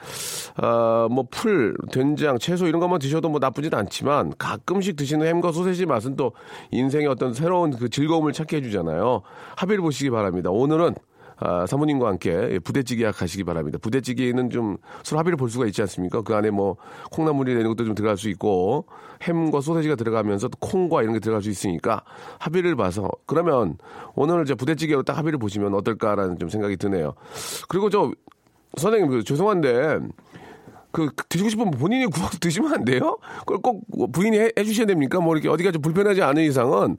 아, 0.56 1.08
뭐 1.10 1.26
풀, 1.30 1.76
된장, 1.92 2.38
채소 2.38 2.66
이런 2.66 2.80
것만 2.80 2.98
드셔도 2.98 3.28
뭐 3.28 3.38
나쁘진 3.38 3.74
않지만 3.74 4.32
가끔씩 4.38 4.96
드시는 4.96 5.26
햄과 5.26 5.52
소세지 5.52 5.86
맛은 5.86 6.16
또 6.16 6.32
인생의 6.70 7.06
어떤 7.08 7.34
새로운 7.34 7.70
그 7.70 7.88
즐거움을 7.88 8.32
찾게 8.32 8.58
해주잖아요. 8.58 9.22
합의를 9.56 9.82
보시기 9.82 10.10
바랍니다. 10.10 10.50
오늘은 10.50 10.94
아, 11.38 11.66
사모님과 11.66 12.08
함께 12.08 12.58
부대찌개 12.60 13.10
가시기 13.10 13.44
바랍니다. 13.44 13.78
부대찌개는 13.80 14.50
좀 14.50 14.78
서로 15.02 15.18
합의를 15.20 15.36
볼 15.36 15.50
수가 15.50 15.66
있지 15.66 15.82
않습니까? 15.82 16.22
그 16.22 16.34
안에 16.34 16.50
뭐 16.50 16.76
콩나물이 17.10 17.52
이런 17.52 17.68
것도 17.68 17.84
좀 17.84 17.94
들어갈 17.94 18.16
수 18.16 18.28
있고 18.30 18.86
햄과 19.22 19.60
소세지가 19.60 19.96
들어가면서 19.96 20.48
또 20.48 20.56
콩과 20.58 21.02
이런 21.02 21.14
게 21.14 21.20
들어갈 21.20 21.42
수 21.42 21.50
있으니까 21.50 22.02
합의를 22.38 22.76
봐서 22.76 23.10
그러면 23.26 23.76
오늘 24.14 24.42
이제 24.42 24.54
부대찌개로 24.54 25.02
딱 25.02 25.18
합의를 25.18 25.38
보시면 25.38 25.74
어떨까라는 25.74 26.38
좀 26.38 26.48
생각이 26.48 26.76
드네요. 26.76 27.14
그리고 27.68 27.90
저 27.90 28.12
선생님 28.76 29.10
그 29.10 29.24
죄송한데 29.24 30.00
그 30.96 31.10
드시고 31.28 31.50
싶으면 31.50 31.72
본인이 31.72 32.06
구워서 32.06 32.38
드시면 32.40 32.72
안 32.72 32.84
돼요? 32.86 33.18
그걸 33.40 33.58
꼭 33.58 33.84
부인이 34.12 34.38
해, 34.38 34.50
해주셔야 34.58 34.86
됩니까? 34.86 35.20
뭐 35.20 35.34
이렇게 35.34 35.50
어디가 35.50 35.70
좀 35.70 35.82
불편하지 35.82 36.22
않은 36.22 36.42
이상은 36.44 36.96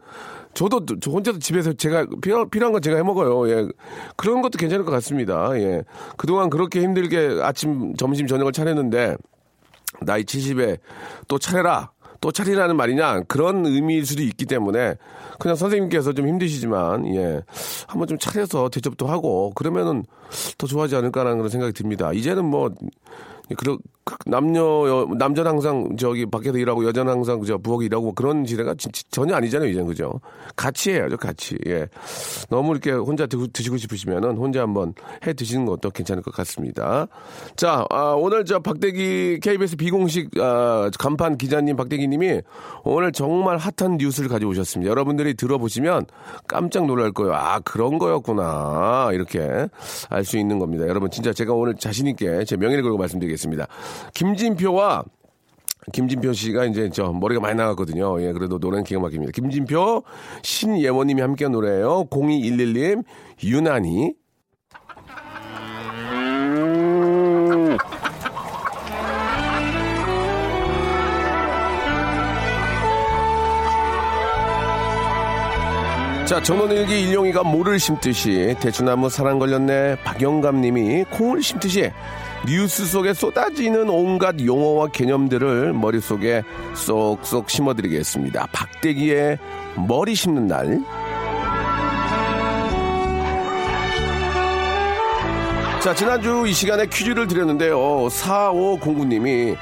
저도 0.53 0.85
저 1.01 1.09
혼자서 1.09 1.39
집에서 1.39 1.73
제가 1.73 2.05
필요, 2.21 2.47
필요한 2.47 2.73
건 2.73 2.81
제가 2.83 2.97
해 2.97 3.03
먹어요. 3.03 3.49
예. 3.49 3.67
그런 4.15 4.43
것도 4.43 4.59
괜찮을 4.59 4.85
것 4.85 4.91
같습니다. 4.91 5.49
예. 5.55 5.83
그동안 6.15 6.51
그렇게 6.51 6.81
힘들게 6.81 7.39
아침, 7.41 7.95
점심, 7.95 8.27
저녁을 8.27 8.51
차렸는데 8.51 9.17
나이 10.01 10.23
70에 10.23 10.77
또 11.27 11.39
차려라. 11.39 11.91
또 12.19 12.31
차리라는 12.31 12.75
말이냐 12.75 13.21
그런 13.27 13.65
의미일 13.67 14.03
수도 14.05 14.23
있기 14.23 14.45
때문에 14.45 14.95
그냥 15.39 15.55
선생님께서 15.55 16.13
좀 16.13 16.27
힘드시지만 16.27 17.15
예 17.15 17.43
한번 17.87 18.07
좀 18.07 18.17
차려서 18.17 18.69
대접도 18.69 19.05
하고 19.05 19.51
그러면은 19.53 20.03
더 20.57 20.65
좋아하지 20.65 20.95
않을까라는 20.95 21.37
그런 21.37 21.49
생각이 21.49 21.73
듭니다. 21.73 22.11
이제는 22.13 22.43
뭐 22.43 22.71
그런 23.55 23.79
남녀 24.25 24.61
여- 24.87 25.07
남자는 25.17 25.51
항상 25.51 25.95
저기 25.97 26.25
밖에서 26.25 26.57
일하고 26.57 26.85
여자는 26.85 27.11
항상 27.11 27.41
저 27.43 27.57
부엌에 27.57 27.85
일하고 27.85 28.05
뭐 28.05 28.13
그런 28.13 28.45
시대가 28.45 28.73
진- 28.75 28.91
진- 28.91 29.07
전혀 29.11 29.35
아니잖아요 29.35 29.69
이제는 29.69 29.87
그죠? 29.87 30.19
같이 30.55 30.91
해야죠 30.91 31.17
같이 31.17 31.57
예 31.67 31.87
너무 32.49 32.71
이렇게 32.71 32.91
혼자 32.91 33.25
드, 33.25 33.47
드시고 33.51 33.77
싶으시면은 33.77 34.37
혼자 34.37 34.61
한번 34.61 34.93
해 35.25 35.33
드시는 35.33 35.65
것도 35.65 35.89
괜찮을 35.91 36.21
것 36.23 36.33
같습니다. 36.35 37.07
자 37.55 37.85
아, 37.89 38.13
오늘 38.17 38.45
저 38.45 38.59
박대기 38.59 39.39
KBS 39.41 39.75
비공식 39.77 40.29
아, 40.39 40.89
간판 40.99 41.37
기자님 41.37 41.75
박대기님이 41.75 42.41
오늘 42.83 43.11
정말 43.11 43.57
핫한 43.57 43.97
뉴스를 43.97 44.29
가져오셨습니다. 44.29 44.89
여러분들이 44.89 45.33
들어보시면 45.35 46.05
깜짝 46.47 46.85
놀랄 46.85 47.11
거예요. 47.11 47.33
아 47.33 47.59
그런 47.59 47.97
거였구나 47.99 49.09
이렇게 49.13 49.67
알 50.09 50.23
수 50.27 50.37
있는 50.37 50.59
겁니다. 50.59 50.85
여러분 50.87 51.09
진짜 51.09 51.31
제가 51.31 51.53
오늘 51.53 51.75
자신 51.75 52.05
있게 52.07 52.43
제 52.43 52.57
명예를 52.57 52.83
걸고 52.83 52.97
말씀드리겠습니다. 52.97 53.65
김진표와 54.13 55.03
김진표 55.93 56.33
씨가 56.33 56.65
이제 56.65 56.89
저 56.91 57.13
머리가 57.13 57.39
많이 57.39 57.55
나갔거든요. 57.55 58.21
예, 58.21 58.33
그래도 58.33 58.57
노래는 58.57 58.83
기가 58.83 58.99
막힙니다. 58.99 59.31
김진표, 59.31 60.03
신예원님이 60.43 61.21
함께한 61.21 61.51
노래예요. 61.51 62.05
0211님, 62.09 63.03
유난히. 63.43 64.13
자, 76.27 76.43
전원일기 76.43 77.03
일용이가 77.03 77.43
모를 77.43 77.79
심듯이 77.79 78.53
대추나무 78.59 79.09
사랑 79.09 79.39
걸렸네 79.39 79.95
박영감 80.03 80.59
님이 80.59 81.05
콩을 81.05 81.41
심듯이 81.41 81.89
뉴스 82.45 82.85
속에 82.85 83.13
쏟아지는 83.13 83.89
온갖 83.89 84.35
용어와 84.37 84.87
개념들을 84.87 85.71
머릿속에 85.71 86.43
쏙쏙 86.75 87.49
심어드리겠습니다. 87.49 88.47
박대기의 88.51 89.37
머리 89.87 90.15
심는 90.15 90.47
날. 90.47 90.81
자, 95.81 95.95
지난주 95.95 96.43
이 96.45 96.51
시간에 96.51 96.87
퀴즈를 96.87 97.27
드렸는데요. 97.27 97.77
4509님이 98.09 99.55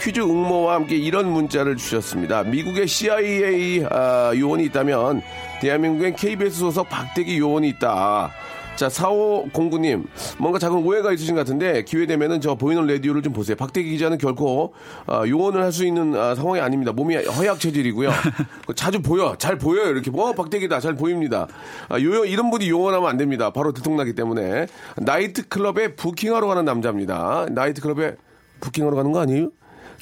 퀴즈 0.00 0.20
응모와 0.20 0.74
함께 0.76 0.96
이런 0.96 1.32
문자를 1.32 1.76
주셨습니다. 1.76 2.44
미국의 2.44 2.86
CIA 2.86 3.84
아, 3.90 4.32
요원이 4.36 4.64
있다면 4.66 5.22
대한민국엔 5.62 6.16
KBS 6.16 6.58
소속 6.58 6.88
박대기 6.88 7.38
요원이 7.38 7.68
있다. 7.68 8.32
자, 8.74 8.88
4509님, 8.88 10.04
뭔가 10.38 10.58
작은 10.58 10.78
오해가 10.78 11.12
있으신 11.12 11.36
것 11.36 11.42
같은데, 11.42 11.84
기회되면은 11.84 12.40
저 12.40 12.56
보이는 12.56 12.84
라디오를 12.84 13.22
좀 13.22 13.32
보세요. 13.32 13.54
박대기 13.54 13.88
기자는 13.90 14.18
결코, 14.18 14.74
아, 15.06 15.24
요원을 15.24 15.62
할 15.62 15.70
수 15.70 15.86
있는 15.86 16.16
아, 16.16 16.34
상황이 16.34 16.60
아닙니다. 16.60 16.90
몸이 16.92 17.14
허약 17.14 17.60
체질이고요. 17.60 18.10
그 18.66 18.74
자주 18.74 19.00
보여. 19.00 19.36
잘 19.38 19.56
보여요. 19.56 19.90
이렇게. 19.90 20.10
어, 20.12 20.32
박대기다. 20.32 20.80
잘 20.80 20.96
보입니다. 20.96 21.46
아, 21.88 22.00
요, 22.00 22.24
이런 22.24 22.50
분이 22.50 22.68
요원하면 22.68 23.08
안 23.08 23.16
됩니다. 23.16 23.50
바로 23.50 23.72
들통나기 23.72 24.14
때문에. 24.14 24.66
나이트클럽에 24.96 25.94
부킹하러 25.94 26.48
가는 26.48 26.64
남자입니다. 26.64 27.46
나이트클럽에 27.50 28.16
부킹하러 28.60 28.96
가는 28.96 29.12
거 29.12 29.20
아니에요? 29.20 29.50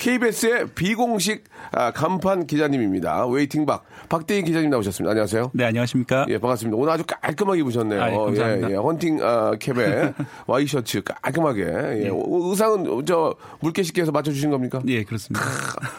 KBS의 0.00 0.68
비공식 0.74 1.44
아, 1.72 1.90
간판 1.92 2.46
기자님입니다. 2.46 3.26
waiting 3.26 3.66
박 3.66 3.84
박대기 4.08 4.42
기자님 4.44 4.70
나오셨습니다. 4.70 5.10
안녕하세요. 5.10 5.50
네, 5.52 5.64
안녕하십니까? 5.66 6.24
예, 6.30 6.38
반갑습니다. 6.38 6.76
오늘 6.76 6.90
아주 6.92 7.04
깔끔하게 7.06 7.60
입으셨네요. 7.60 8.02
아, 8.02 8.10
예, 8.10 8.16
감사합니다. 8.16 8.68
예, 8.70 8.72
예. 8.72 8.76
헌팅 8.76 9.18
아, 9.22 9.52
캡에 9.60 10.14
와이셔츠 10.48 11.02
깔끔하게. 11.02 11.62
예. 12.04 12.08
오, 12.08 12.48
의상은 12.50 13.04
저 13.04 13.34
물개씨께서 13.60 14.10
맞춰 14.10 14.32
주신 14.32 14.50
겁니까? 14.50 14.80
예, 14.88 15.04
그렇습니다. 15.04 15.44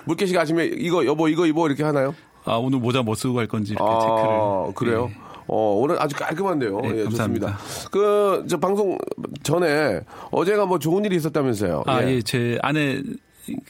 물개씨가 0.05 0.41
아침에 0.41 0.65
이거 0.65 1.05
여보 1.05 1.27
이거 1.27 1.45
입어 1.45 1.67
이렇게 1.67 1.83
하나요? 1.83 2.15
아, 2.43 2.55
오늘 2.55 2.79
모자 2.79 3.03
뭐 3.03 3.13
쓰고 3.13 3.35
갈 3.35 3.47
건지 3.47 3.73
이렇게 3.73 3.85
아, 3.87 3.99
체크를. 3.99 4.73
그래요? 4.73 5.09
예. 5.11 5.31
어, 5.45 5.75
오늘 5.79 6.01
아주 6.01 6.15
깔끔한데요. 6.15 6.79
네, 6.81 6.87
예, 6.87 7.03
좋습니다. 7.03 7.47
감사합니다. 7.47 7.57
그, 7.91 8.45
저 8.49 8.57
방송 8.59 8.97
전에 9.43 9.99
어제가 10.31 10.65
뭐 10.65 10.79
좋은 10.79 11.05
일이 11.05 11.15
있었다면서요. 11.17 11.83
아, 11.85 12.03
예, 12.03 12.21
제 12.23 12.57
아내 12.63 13.01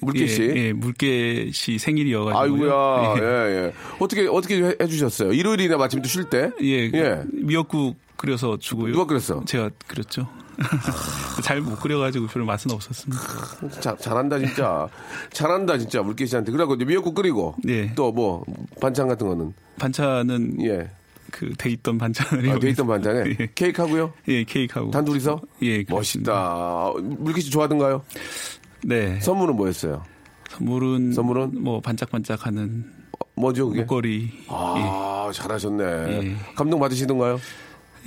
물개 0.01 0.27
씨? 0.27 0.43
예, 0.43 0.55
예, 0.55 0.73
물개 0.73 1.49
씨 1.53 1.77
생일이어가지고. 1.77 2.39
아이고야, 2.39 3.15
예. 3.17 3.21
예, 3.21 3.65
예. 3.65 3.73
어떻게, 3.99 4.27
어떻게 4.27 4.63
해, 4.63 4.75
해주셨어요? 4.81 5.33
일요일이나 5.33 5.77
마침 5.77 6.01
또쉴 6.01 6.29
때? 6.29 6.51
예, 6.61 6.91
예. 6.93 7.23
미역국 7.31 7.95
끓여서 8.17 8.57
주고요. 8.57 8.91
누가 8.91 9.05
끓였어? 9.05 9.43
제가 9.45 9.69
끓였죠. 9.87 10.27
잘못 11.43 11.79
끓여가지고 11.79 12.27
별로 12.27 12.45
맛은 12.45 12.71
없었습니다. 12.71 13.79
자, 13.79 13.95
잘한다, 13.95 14.37
진짜. 14.39 14.87
잘한다, 15.31 15.77
진짜, 15.77 16.01
물개 16.01 16.25
씨한테. 16.25 16.51
그래갖고 16.51 16.75
이제 16.75 16.85
미역국 16.85 17.15
끓이고. 17.15 17.55
예. 17.67 17.93
또 17.95 18.11
뭐, 18.11 18.43
반찬 18.79 19.07
같은 19.07 19.27
거는. 19.27 19.53
반찬은 19.79 20.63
예. 20.65 20.89
그돼 21.31 21.69
있던 21.71 21.97
반찬을 21.97 22.49
아, 22.49 22.59
돼 22.59 22.69
있던 22.71 22.85
반찬에. 22.85 23.35
예. 23.39 23.49
케이크 23.55 23.81
하고요. 23.81 24.13
예, 24.27 24.43
케이크하고. 24.43 24.91
단둘이서? 24.91 25.41
예, 25.63 25.83
그렇습니다. 25.83 26.91
멋있다. 26.93 27.15
물개 27.17 27.41
씨 27.41 27.49
좋아하던가요? 27.49 28.03
네. 28.83 29.19
선물은 29.19 29.55
뭐였어요? 29.55 30.03
선물은 30.49 31.13
선물은? 31.13 31.61
뭐 31.63 31.79
반짝반짝하는 31.81 32.85
뭐죠, 33.35 33.67
그게? 33.69 33.81
목걸이. 33.81 34.29
아, 34.49 35.29
잘하셨네. 35.33 35.83
예. 35.83 36.35
감동 36.55 36.79
받으시던가요? 36.79 37.39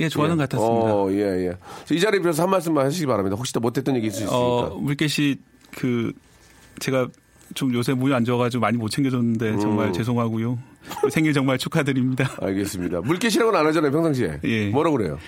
예, 0.00 0.08
좋아하는 0.08 0.36
것 0.36 0.48
같았습니다. 0.48 0.94
어, 0.94 1.10
예, 1.12 1.48
예. 1.48 1.52
이 1.94 2.00
자리에 2.00 2.20
비해서 2.20 2.42
한 2.42 2.50
말씀만 2.50 2.84
하시기 2.86 3.06
바랍니다. 3.06 3.36
혹시 3.36 3.52
또 3.52 3.60
못했던 3.60 3.94
얘기 3.96 4.08
있으니까. 4.08 4.36
어, 4.36 4.76
물개 4.80 5.06
씨 5.08 5.36
그 5.76 6.12
제가 6.80 7.08
좀 7.54 7.72
요새 7.74 7.92
몸이 7.94 8.14
안 8.14 8.24
좋아가지고 8.24 8.60
많이 8.60 8.76
못 8.78 8.88
챙겨줬는데 8.90 9.50
음. 9.50 9.60
정말 9.60 9.92
죄송하고요. 9.92 10.58
생일 11.10 11.32
정말 11.32 11.58
축하드립니다. 11.58 12.30
알겠습니다. 12.40 13.00
물개씨라고는 13.00 13.58
안 13.58 13.66
하잖아요, 13.66 13.90
평상시에. 13.90 14.40
예. 14.44 14.68
뭐라고 14.70 14.96
그래요? 14.96 15.18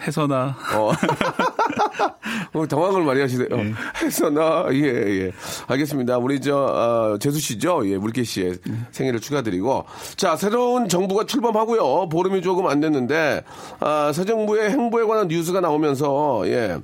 해서나 0.00 0.56
어. 0.76 0.92
어, 2.54 2.66
당황을 2.66 3.04
많이 3.04 3.20
하시네요. 3.20 3.48
예. 3.52 3.74
해서 4.02 4.30
나, 4.30 4.66
예, 4.72 4.84
예. 4.84 5.32
알겠습니다. 5.66 6.18
우리 6.18 6.40
저, 6.40 6.56
어, 6.56 7.18
재수 7.18 7.38
씨죠? 7.38 7.82
예, 7.90 7.96
물개 7.98 8.24
씨의 8.24 8.56
생일을 8.90 9.20
축하드리고. 9.20 9.84
자, 10.16 10.36
새로운 10.36 10.88
정부가 10.88 11.24
출범하고요. 11.24 12.08
보름이 12.08 12.42
조금 12.42 12.66
안 12.66 12.80
됐는데, 12.80 13.44
아, 13.80 14.12
새 14.12 14.24
정부의 14.24 14.70
행보에 14.70 15.04
관한 15.04 15.28
뉴스가 15.28 15.60
나오면서, 15.60 16.42
예. 16.46 16.78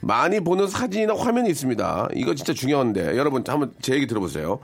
많이 0.00 0.40
보는 0.40 0.66
사진이나 0.66 1.14
화면이 1.14 1.48
있습니다. 1.50 2.08
이거 2.14 2.34
진짜 2.34 2.52
중요한데, 2.52 3.16
여러분 3.16 3.44
한번 3.46 3.72
제 3.80 3.94
얘기 3.94 4.06
들어보세요. 4.06 4.58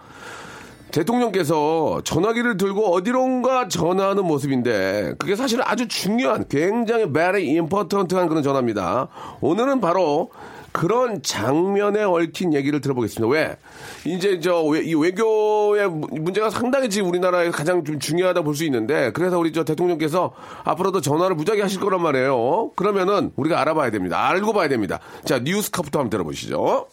대통령께서 0.91 2.01
전화기를 2.05 2.57
들고 2.57 2.93
어디론가 2.95 3.69
전화하는 3.69 4.25
모습인데 4.25 5.15
그게 5.19 5.37
사실 5.37 5.61
아주 5.63 5.87
중요한 5.89 6.47
굉장히 6.49 7.13
very 7.13 7.49
important한 7.57 8.29
그런 8.29 8.43
전화입니다. 8.43 9.09
오늘은 9.41 9.81
바로 9.81 10.31
그런 10.71 11.23
장면에 11.23 12.03
얽힌 12.03 12.53
얘기를 12.55 12.81
들어보겠습니다. 12.81 13.33
왜? 13.33 13.57
이제 14.05 14.39
저 14.39 14.63
이 14.77 14.95
외교의 14.95 15.89
문제가 15.89 16.51
상당히 16.51 16.91
지금 16.91 17.09
우리나라에 17.09 17.51
가장 17.51 17.85
좀 17.85 17.99
중요하다 17.99 18.43
볼 18.43 18.55
수 18.55 18.65
있는데 18.65 19.11
그래서 19.13 19.39
우리 19.39 19.53
저 19.53 19.65
대통령께서 19.65 20.33
앞으로도 20.65 21.01
전화를 21.01 21.37
무작위 21.37 21.61
하실 21.61 21.81
거란 21.81 22.03
말이에요. 22.03 22.73
그러면은 22.77 23.33
우리가 23.37 23.61
알아봐야 23.61 23.91
됩니다. 23.91 24.29
알고 24.29 24.53
봐야 24.53 24.69
됩니다. 24.69 25.01
자 25.25 25.39
뉴스카부터 25.39 26.01
한번 26.01 26.11
들어보시죠. 26.11 26.87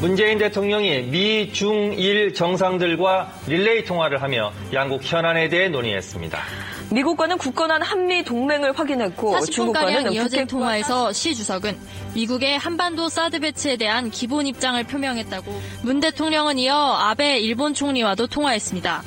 문재인 0.00 0.38
대통령이 0.38 1.02
미, 1.02 1.52
중, 1.52 1.92
일 1.92 2.32
정상들과 2.32 3.32
릴레이 3.48 3.84
통화를 3.84 4.22
하며 4.22 4.52
양국 4.72 5.02
현안에 5.02 5.48
대해 5.48 5.68
논의했습니다. 5.68 6.38
미국과는 6.92 7.36
굳건한 7.36 7.82
한미 7.82 8.22
동맹을 8.22 8.78
확인했고 8.78 9.34
40분가량 9.34 9.52
중국과는 9.52 10.12
이어진 10.12 10.46
통화에서 10.46 11.12
시 11.12 11.34
주석은 11.34 11.76
미국의 12.14 12.58
한반도 12.58 13.08
사드 13.08 13.40
배치에 13.40 13.76
대한 13.76 14.10
기본 14.10 14.46
입장을 14.46 14.82
표명했다고 14.84 15.60
문 15.82 16.00
대통령은 16.00 16.58
이어 16.58 16.74
아베 16.74 17.40
일본 17.40 17.74
총리와도 17.74 18.28
통화했습니다. 18.28 19.02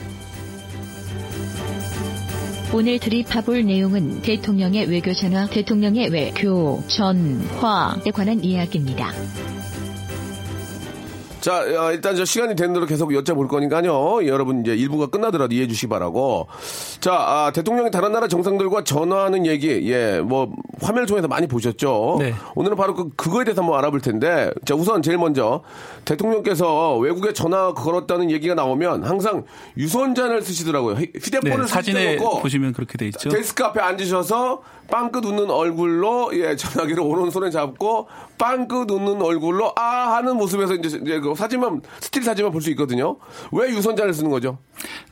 오늘 2.74 3.00
드립해볼 3.00 3.66
내용은 3.66 4.22
대통령의 4.22 4.86
외교 4.88 5.14
전화, 5.14 5.48
대통령의 5.48 6.10
외교 6.10 6.82
전화에 6.88 8.12
관한 8.14 8.44
이야기입니다. 8.44 9.12
자, 11.42 11.60
어, 11.62 11.92
일단 11.92 12.16
저 12.16 12.24
시간이 12.24 12.56
되는 12.56 12.74
대로 12.74 12.86
계속 12.86 13.10
여쭤볼 13.10 13.48
거니까요. 13.48 14.26
여러분 14.28 14.62
이제 14.62 14.76
일부가 14.76 15.08
끝나더라도 15.08 15.54
이해해 15.56 15.68
주시기 15.68 15.88
바라고. 15.88 16.48
자, 17.00 17.14
아, 17.14 17.52
대통령이 17.52 17.90
다른 17.90 18.12
나라 18.12 18.28
정상들과 18.28 18.84
전화하는 18.84 19.48
얘기, 19.48 19.92
예, 19.92 20.22
뭐 20.24 20.52
화면을 20.82 21.08
통해서 21.08 21.28
많이 21.28 21.48
보셨죠. 21.48 22.18
네. 22.20 22.34
오늘은 22.56 22.78
바로 22.78 22.94
그, 22.94 23.10
그거에 23.16 23.44
대해서 23.44 23.62
한번 23.64 23.78
알아볼 23.80 24.02
텐데, 24.02 24.52
자, 24.66 24.76
우선 24.76 25.02
제일 25.02 25.18
먼저 25.18 25.64
대통령께서 26.06 26.98
외국에 26.98 27.34
전화 27.34 27.74
걸었다는 27.74 28.30
얘기가 28.32 28.54
나오면 28.54 29.04
항상 29.04 29.44
유선전화를 29.78 30.44
쓰시더라고요. 30.44 30.96
휴- 30.96 31.20
휴대폰을 31.20 31.62
네, 31.62 31.68
사진에 31.68 32.18
보시면 32.18 32.74
그렇게 32.74 32.98
돼 32.98 33.08
있죠. 33.08 33.30
데스크 33.30 33.64
앞에 33.64 33.80
앉으셔서 33.82 34.62
빵긋 34.92 35.26
웃는 35.26 35.50
얼굴로 35.50 36.32
예 36.34 36.56
전화기를 36.56 37.02
오른손에 37.02 37.50
잡고 37.50 38.08
빵긋 38.38 38.92
웃는 38.92 39.22
얼굴로 39.22 39.74
아 39.78 40.16
하는 40.16 40.36
모습에서 40.38 40.76
이제, 40.76 41.00
이제 41.02 41.20
그 41.20 41.34
사진만 41.36 41.82
스틸 42.00 42.24
사진만 42.24 42.52
볼 42.52 42.62
수 42.62 42.70
있거든요. 42.72 43.18
왜 43.52 43.70
유선전화를 43.70 44.14
쓰는 44.14 44.30
거죠? 44.30 44.60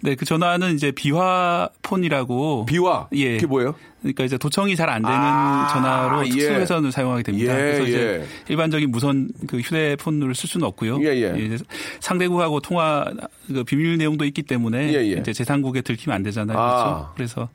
네, 0.02 0.14
그 0.16 0.26
전화는 0.26 0.76
이제 0.76 0.92
비화폰이라고. 0.92 2.66
비화. 2.66 3.08
예. 3.14 3.36
그게 3.36 3.48
뭐예요? 3.48 3.76
그러니까 4.02 4.24
이제 4.24 4.38
도청이 4.38 4.76
잘 4.76 4.90
안 4.90 5.02
되는 5.02 5.18
아, 5.18 5.68
전화로 5.72 6.26
예. 6.28 6.30
특수 6.30 6.48
회선을 6.48 6.92
사용하게 6.92 7.24
됩니다. 7.24 7.54
예, 7.54 7.58
그래서 7.58 7.84
이제 7.84 7.98
예. 8.22 8.26
일반적인 8.50 8.92
무선 8.92 9.30
그 9.48 9.60
휴대폰을 9.60 10.36
쓸 10.36 10.48
수는 10.50 10.66
없고요. 10.68 11.00
예, 11.02 11.08
예. 11.22 11.58
상대국하고 12.00 12.60
통화 12.60 13.06
그 13.48 13.64
비밀 13.64 13.98
내용도 13.98 14.26
있기 14.26 14.44
때문에. 14.44 14.90
이제 14.90 15.32
제3국에 15.32 15.84
들키면 15.84 16.16
안 16.16 16.24
되잖아요. 16.24 16.58
아. 16.58 17.12
그렇죠? 17.14 17.14
그래서 17.16 17.50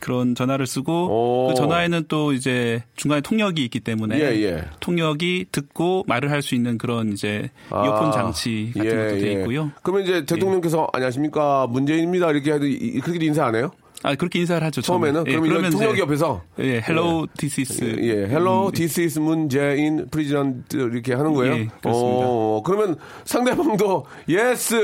그런 0.00 0.34
전화를 0.34 0.66
쓰고 0.66 0.92
오. 0.92 1.48
그 1.48 1.54
전화에는 1.54 2.04
또 2.08 2.32
이제 2.32 2.82
중간에 2.96 3.20
통역이 3.20 3.62
있기 3.64 3.80
때문에 3.80 4.18
예, 4.18 4.42
예. 4.42 4.64
통역이 4.80 5.46
듣고 5.52 6.04
말을 6.06 6.30
할 6.30 6.40
수 6.42 6.54
있는 6.54 6.78
그런 6.78 7.12
이제 7.12 7.50
아, 7.70 7.84
이어폰 7.84 8.12
장치 8.12 8.72
같은 8.74 8.90
예, 8.90 8.94
것도 8.96 9.18
돼 9.20 9.28
예. 9.28 9.32
있고요. 9.40 9.70
그러면 9.82 10.04
이제 10.04 10.24
대통령께서 10.24 10.88
안녕하십니까 10.92 11.66
문재인입니다 11.68 12.30
이렇게 12.30 12.52
해도 12.52 12.64
이- 12.66 12.98
그렇게 13.00 13.24
인사 13.26 13.44
안 13.44 13.54
해요? 13.54 13.70
아 14.02 14.14
그렇게 14.14 14.38
인사를 14.38 14.66
하죠. 14.66 14.80
처음에는 14.80 15.24
예, 15.26 15.32
그러면 15.38 15.50
이런 15.50 15.72
이제 15.74 16.00
옆에서 16.00 16.42
예, 16.60 16.76
hello, 16.78 17.26
this 17.36 17.60
is 17.60 17.84
예, 18.00 18.24
hello, 18.24 18.70
this 18.70 18.98
is 18.98 19.18
문재인 19.18 20.06
president 20.10 20.76
이렇게 20.78 21.12
하는 21.12 21.34
거예요. 21.34 21.52
예, 21.52 21.68
그렇습니다. 21.82 22.26
어, 22.26 22.62
그러면 22.64 22.96
상대방도 23.26 24.06
yes, 24.26 24.74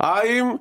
I'm, 0.00 0.58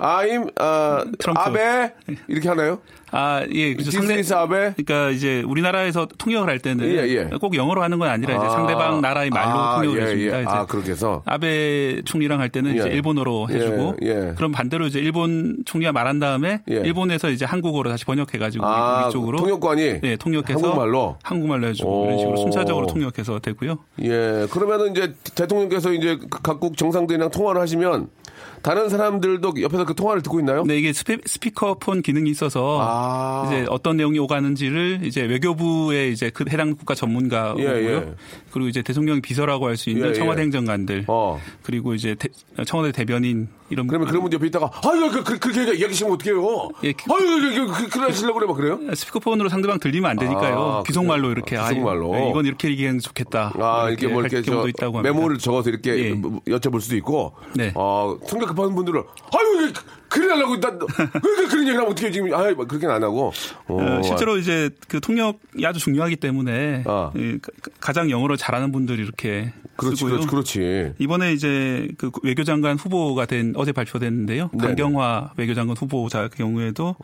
I'm, 0.00 0.50
아, 0.58 1.04
트럼프. 1.18 1.40
아베 1.40 1.92
이렇게 2.26 2.48
하나요? 2.48 2.80
아, 3.12 3.44
예. 3.50 3.74
그래서 3.74 4.00
is 4.12 4.32
아베. 4.32 4.72
그러니까 4.76 5.10
이제 5.10 5.42
우리나라에서 5.42 6.06
통역을 6.16 6.48
할 6.48 6.58
때는 6.58 6.86
예, 6.86 7.08
예. 7.08 7.24
꼭 7.38 7.54
영어로 7.54 7.82
하는 7.82 7.98
건 7.98 8.08
아니라 8.08 8.36
이제 8.36 8.46
아. 8.46 8.50
상대방 8.50 9.00
나라의 9.02 9.30
말로 9.30 9.58
아, 9.60 9.76
통역을 9.76 9.98
예, 9.98 10.02
해줍니다. 10.04 10.38
예. 10.38 10.42
이제 10.42 10.50
아, 10.50 10.64
그렇게 10.64 10.92
해서? 10.92 11.22
아베 11.26 12.00
총리랑 12.04 12.40
할 12.40 12.48
때는 12.48 12.76
이제 12.76 12.88
예. 12.88 12.94
일본어로 12.94 13.48
예, 13.50 13.54
해주고 13.56 13.96
예. 14.02 14.32
그럼 14.36 14.52
반대로 14.52 14.86
이제 14.86 15.00
일본 15.00 15.58
총리가 15.66 15.92
말한 15.92 16.18
다음에 16.18 16.62
예. 16.70 16.76
일본에서 16.76 17.28
이제 17.28 17.44
한국어로 17.44 17.90
다시 17.90 18.06
번역해가지고 18.06 18.64
아, 18.64 19.10
쪽으로 19.10 19.38
통역관이 19.38 20.00
예, 20.02 20.16
통역해서 20.16 20.60
한국말로? 20.60 21.16
한국말로 21.22 21.66
해주고 21.66 22.02
오. 22.02 22.06
이런 22.06 22.18
식으로 22.18 22.36
순차적으로 22.38 22.86
통역해서 22.86 23.40
되고요. 23.40 23.78
예, 24.02 24.46
그러면은 24.50 24.92
이제 24.92 25.14
대통령께서 25.34 25.92
이제 25.92 26.16
그 26.16 26.40
각국 26.42 26.78
정상들이랑 26.78 27.30
통화를 27.30 27.60
하시면 27.60 28.08
다른 28.62 28.88
사람들도 28.88 29.54
옆에서 29.62 29.84
그 29.84 29.94
통화를 29.94 30.22
듣고 30.22 30.38
있나요? 30.40 30.64
네, 30.64 30.76
이게 30.78 30.92
스피, 30.92 31.18
스피 31.24 31.50
커폰 31.50 32.02
기능이 32.02 32.30
있어서 32.30 32.78
아. 32.80 33.44
이제 33.46 33.64
어떤 33.70 33.96
내용이 33.96 34.18
오가는지를 34.18 35.00
이제 35.04 35.22
외교부의 35.22 36.12
이제 36.12 36.30
그 36.32 36.44
해당 36.50 36.74
국가 36.76 36.94
전문가고요. 36.94 37.64
예, 37.68 37.84
예. 37.86 38.14
그리고 38.52 38.68
이제 38.68 38.82
대통령 38.82 39.20
비서라고 39.20 39.66
할 39.66 39.76
수 39.76 39.88
있는 39.90 40.06
예, 40.06 40.08
예. 40.10 40.12
청와대 40.14 40.42
행정관들. 40.42 41.04
어. 41.08 41.40
그리고 41.62 41.94
이제 41.94 42.14
대- 42.18 42.28
청와대 42.66 42.92
대변인 42.92 43.48
이런 43.70 43.86
그러면 43.86 44.08
그런 44.08 44.20
분들 44.22 44.36
옆에 44.36 44.48
있다가 44.48 44.68
아유 44.84 45.10
그, 45.12 45.22
그, 45.22 45.38
그렇게 45.38 45.72
얘기하시면 45.72 46.12
어떡해요? 46.14 46.68
예, 46.84 46.88
아유 46.88 47.66
그, 47.66 47.72
그, 47.84 47.88
그래 47.88 48.04
하시려고 48.06 48.34
그래 48.40 48.46
막 48.48 48.54
그래요? 48.56 48.78
스피커폰으로 48.94 49.48
상대방 49.48 49.78
들리면 49.78 50.10
안 50.10 50.16
되니까요. 50.18 50.58
아, 50.58 50.82
비속말로 50.82 51.30
이렇게 51.30 51.56
아, 51.56 51.66
아, 51.66 51.68
비속말로. 51.68 52.14
예, 52.16 52.28
이건 52.30 52.44
이렇게 52.46 52.68
얘기하는 52.68 52.98
게 52.98 53.02
좋겠다. 53.06 53.52
아, 53.58 53.88
이렇게 53.88 54.08
뭐할 54.08 54.30
이렇게 54.30 54.42
저. 54.42 55.00
메모를 55.00 55.38
적어서 55.38 55.70
이렇게 55.70 55.96
예. 55.96 56.10
뭐 56.12 56.40
여쭤볼 56.46 56.80
수도 56.80 56.96
있고. 56.96 57.32
네. 57.54 57.72
어, 57.76 58.18
성격 58.26 58.49
급한 58.50 58.74
분들은 58.74 59.02
아유, 59.32 59.58
왜 59.66 59.72
그래 60.10 60.28
하려고 60.32 60.58
나 60.60 60.76
그러니까 60.76 60.96
그런 61.48 61.62
얘기를 61.62 61.76
하면 61.78 61.90
어떻게 61.92 62.10
지금 62.10 62.34
아유, 62.34 62.54
그렇게는 62.56 62.94
안 62.94 63.02
하고. 63.02 63.32
어, 63.68 63.76
어, 63.80 64.02
실제로 64.02 64.36
이제 64.38 64.68
그 64.88 65.00
통역이 65.00 65.64
아주 65.64 65.78
중요하기 65.78 66.16
때문에 66.16 66.82
아. 66.86 67.12
가- 67.14 67.70
가장 67.80 68.10
영어를 68.10 68.36
잘하는 68.36 68.72
분들이 68.72 69.02
이렇게 69.02 69.52
그렇지, 69.76 69.96
쓰고요. 70.00 70.20
그렇지, 70.26 70.58
그렇지. 70.58 70.92
이번에 70.98 71.32
이제 71.32 71.88
그 71.96 72.10
외교장관 72.22 72.76
후보가 72.76 73.24
된 73.26 73.54
어제 73.56 73.72
발표됐는데요. 73.72 74.50
네네. 74.52 74.66
강경화 74.66 75.32
외교장관 75.38 75.76
후보자 75.76 76.28
경우에도 76.28 76.96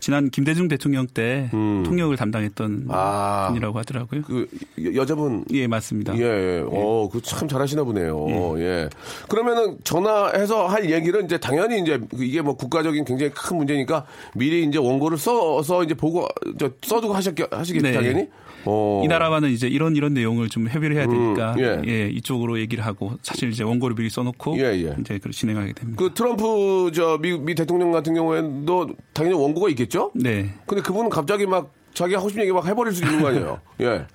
지난 0.00 0.30
김대중 0.30 0.66
대통령 0.66 1.06
때 1.06 1.48
통역을 1.52 2.16
담당했던 2.16 2.70
음. 2.72 2.86
아. 2.90 3.46
분이라고 3.48 3.78
하더라고요. 3.78 4.22
그 4.22 4.48
여- 4.84 4.94
여자분 4.96 5.44
예, 5.52 5.66
맞습니다. 5.68 6.16
예, 6.18 6.22
예. 6.22 6.64
어, 6.66 7.08
그 7.12 7.20
참 7.22 7.46
잘하시나 7.48 7.84
보네요. 7.84 8.54
예. 8.58 8.88
그러면은 9.28 9.76
전화해서 9.84 10.66
할 10.66 10.90
얘기를 10.90 11.24
이제 11.24 11.38
당연히 11.38 11.80
이제 11.80 12.00
그 12.10 12.24
이게 12.24 12.40
뭐 12.46 12.56
국가적인 12.56 13.04
굉장히 13.04 13.32
큰 13.32 13.58
문제니까 13.58 14.06
미리 14.34 14.64
이제 14.64 14.78
원고를 14.78 15.18
써서 15.18 15.84
이제 15.84 15.94
보고 15.94 16.26
저 16.58 16.70
써두고 16.82 17.12
하셨겠 17.12 17.52
하시겠죠 17.52 17.86
네. 17.86 17.92
당연히. 17.92 18.28
어. 18.64 19.02
이 19.04 19.08
나라와는 19.08 19.50
이제 19.50 19.68
이런 19.68 19.94
이런 19.94 20.12
내용을 20.12 20.48
좀 20.48 20.68
협의를 20.68 20.96
해야 20.96 21.06
되니까 21.06 21.54
예. 21.58 21.82
예. 21.86 22.08
이쪽으로 22.08 22.58
얘기를 22.58 22.84
하고 22.84 23.12
사실 23.22 23.50
이제 23.50 23.62
원고를 23.62 23.94
미리 23.94 24.10
써놓고 24.10 24.58
예, 24.58 24.64
예. 24.84 24.96
이제 24.98 25.18
그 25.18 25.30
진행하게 25.30 25.72
됩니다. 25.72 26.02
그 26.02 26.12
트럼프 26.14 26.90
저 26.92 27.18
미, 27.18 27.38
미 27.38 27.54
대통령 27.54 27.92
같은 27.92 28.14
경우에도 28.14 28.88
당연히 29.12 29.36
원고가 29.36 29.68
있겠죠? 29.70 30.10
네. 30.14 30.52
근데 30.66 30.82
그분은 30.82 31.10
갑자기 31.10 31.46
막 31.46 31.72
자기가 31.94 32.18
하고 32.18 32.28
싶은 32.28 32.42
얘기 32.42 32.52
막 32.52 32.66
해버릴 32.66 32.92
수 32.92 33.04
있는 33.04 33.22
거 33.22 33.28
아니에요? 33.28 33.60
예. 33.80 34.06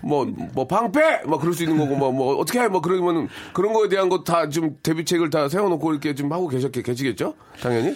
뭐, 0.00 0.24
뭐, 0.24 0.66
방패! 0.66 1.22
막 1.26 1.40
그럴 1.40 1.54
수 1.54 1.62
있는 1.62 1.78
거고, 1.78 1.96
뭐, 1.96 2.12
뭐, 2.12 2.36
어떻게 2.36 2.60
해? 2.60 2.68
뭐, 2.68 2.80
그러면, 2.80 3.28
그런 3.52 3.72
거에 3.72 3.88
대한 3.88 4.08
거다좀 4.08 4.78
대비책을 4.82 5.30
다 5.30 5.48
세워놓고 5.48 5.92
이렇게 5.92 6.14
좀 6.14 6.32
하고 6.32 6.48
계셨, 6.48 6.72
계시겠죠? 6.72 7.34
당연히? 7.60 7.90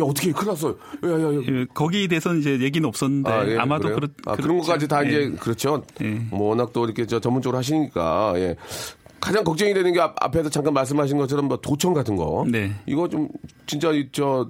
야, 0.00 0.04
어떻게 0.04 0.30
해? 0.30 0.32
큰일 0.32 0.48
났어. 0.48 0.70
야, 0.70 1.08
야, 1.10 1.34
야. 1.34 1.40
예, 1.48 1.66
거기에 1.74 2.06
대해서는 2.06 2.40
이제 2.40 2.58
얘기는 2.60 2.86
없었는데 2.88 3.30
아, 3.30 3.40
예, 3.46 3.56
그래요? 3.78 3.96
그렇 3.96 4.08
아, 4.26 4.36
그런 4.36 4.58
것까지 4.58 4.88
다 4.88 5.04
예. 5.04 5.08
이제, 5.08 5.36
그렇죠. 5.38 5.84
예. 6.00 6.06
뭐, 6.30 6.48
워낙 6.48 6.72
또 6.72 6.84
이렇게 6.84 7.06
저 7.06 7.20
전문적으로 7.20 7.58
하시니까, 7.58 8.32
예. 8.36 8.56
가장 9.22 9.44
걱정이 9.44 9.72
되는 9.72 9.92
게 9.92 10.00
앞, 10.00 10.16
앞에서 10.20 10.50
잠깐 10.50 10.74
말씀하신 10.74 11.16
것처럼 11.16 11.46
뭐 11.46 11.56
도청 11.56 11.94
같은 11.94 12.16
거. 12.16 12.44
네. 12.50 12.72
이거 12.86 13.08
좀 13.08 13.28
진짜 13.66 13.92
이저 13.92 14.48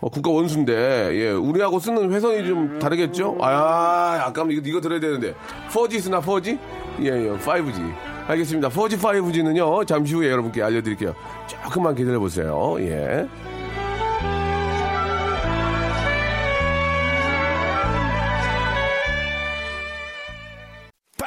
어, 0.00 0.08
국가 0.08 0.30
원수인데 0.30 1.10
예 1.14 1.30
우리하고 1.32 1.80
쓰는 1.80 2.12
회선이 2.12 2.46
좀 2.46 2.78
다르겠죠? 2.78 3.36
아 3.40 4.22
아까 4.26 4.44
이거 4.48 4.62
이거 4.64 4.80
들어야 4.80 5.00
되는데 5.00 5.34
4G 5.70 6.00
쓰나 6.00 6.20
4G? 6.20 6.58
예 7.02 7.06
예 7.06 7.36
5G 7.38 7.94
알겠습니다 8.28 8.68
4G 8.68 8.98
5G는요 8.98 9.86
잠시 9.86 10.14
후에 10.14 10.30
여러분께 10.30 10.62
알려 10.62 10.82
드릴게요 10.82 11.14
조금만 11.46 11.94
기다려 11.94 12.18
보세요 12.18 12.76
예. 12.80 13.26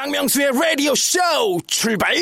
박명수의 0.05 0.51
라디오 0.51 0.93
쇼 0.93 1.19
출발! 1.65 2.13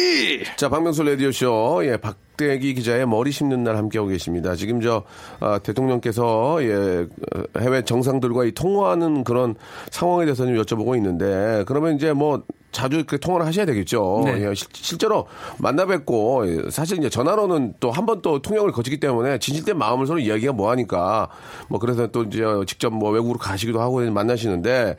자, 0.55 0.69
박명수 0.69 1.03
라디오 1.03 1.33
쇼, 1.33 1.81
예, 1.83 1.97
박대기 1.97 2.75
기자의 2.75 3.05
머리 3.05 3.29
심는 3.29 3.65
날 3.65 3.75
함께하고 3.75 4.09
계십니다. 4.09 4.55
지금 4.55 4.79
저, 4.79 5.03
아, 5.41 5.59
대통령께서, 5.59 6.63
예, 6.63 7.05
어, 7.35 7.43
해외 7.59 7.81
정상들과 7.81 8.45
이 8.45 8.53
통화하는 8.53 9.25
그런 9.25 9.55
상황에 9.91 10.23
대해서 10.23 10.45
좀 10.45 10.55
여쭤보고 10.55 10.95
있는데, 10.95 11.65
그러면 11.67 11.97
이제 11.97 12.13
뭐, 12.13 12.43
자주 12.73 12.97
이렇게 12.97 13.17
통화를 13.17 13.45
하셔야 13.45 13.65
되겠죠. 13.65 14.23
네. 14.25 14.49
예, 14.49 14.53
실, 14.55 14.67
실제로 14.73 15.27
만나 15.57 15.85
뵙고, 15.85 16.43
예, 16.47 16.69
사실 16.69 16.97
이제 16.97 17.09
전화로는 17.09 17.75
또 17.79 17.91
한 17.91 18.05
번 18.05 18.21
또 18.21 18.41
통역을 18.41 18.71
거치기 18.73 18.99
때문에 18.99 19.39
진실된 19.39 19.77
마음을 19.77 20.05
서로 20.07 20.19
이야기가 20.19 20.51
뭐 20.53 20.69
하니까, 20.71 21.29
뭐 21.69 21.79
그래서 21.79 22.07
또 22.07 22.23
이제 22.23 22.43
직접 22.67 22.91
뭐 22.91 23.11
외국으로 23.11 23.39
가시기도 23.39 23.79
하고 23.79 24.01
만나시는데, 24.01 24.97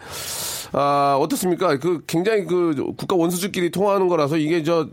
아, 0.73 1.19
어떻습니까? 1.21 1.77
그 1.79 2.03
굉장히 2.07 2.45
그 2.47 2.75
국가 2.97 3.17
원수들끼리 3.17 3.71
통화하는 3.71 4.09
거라서 4.09 4.37
이게 4.37 4.63
저 4.63 4.89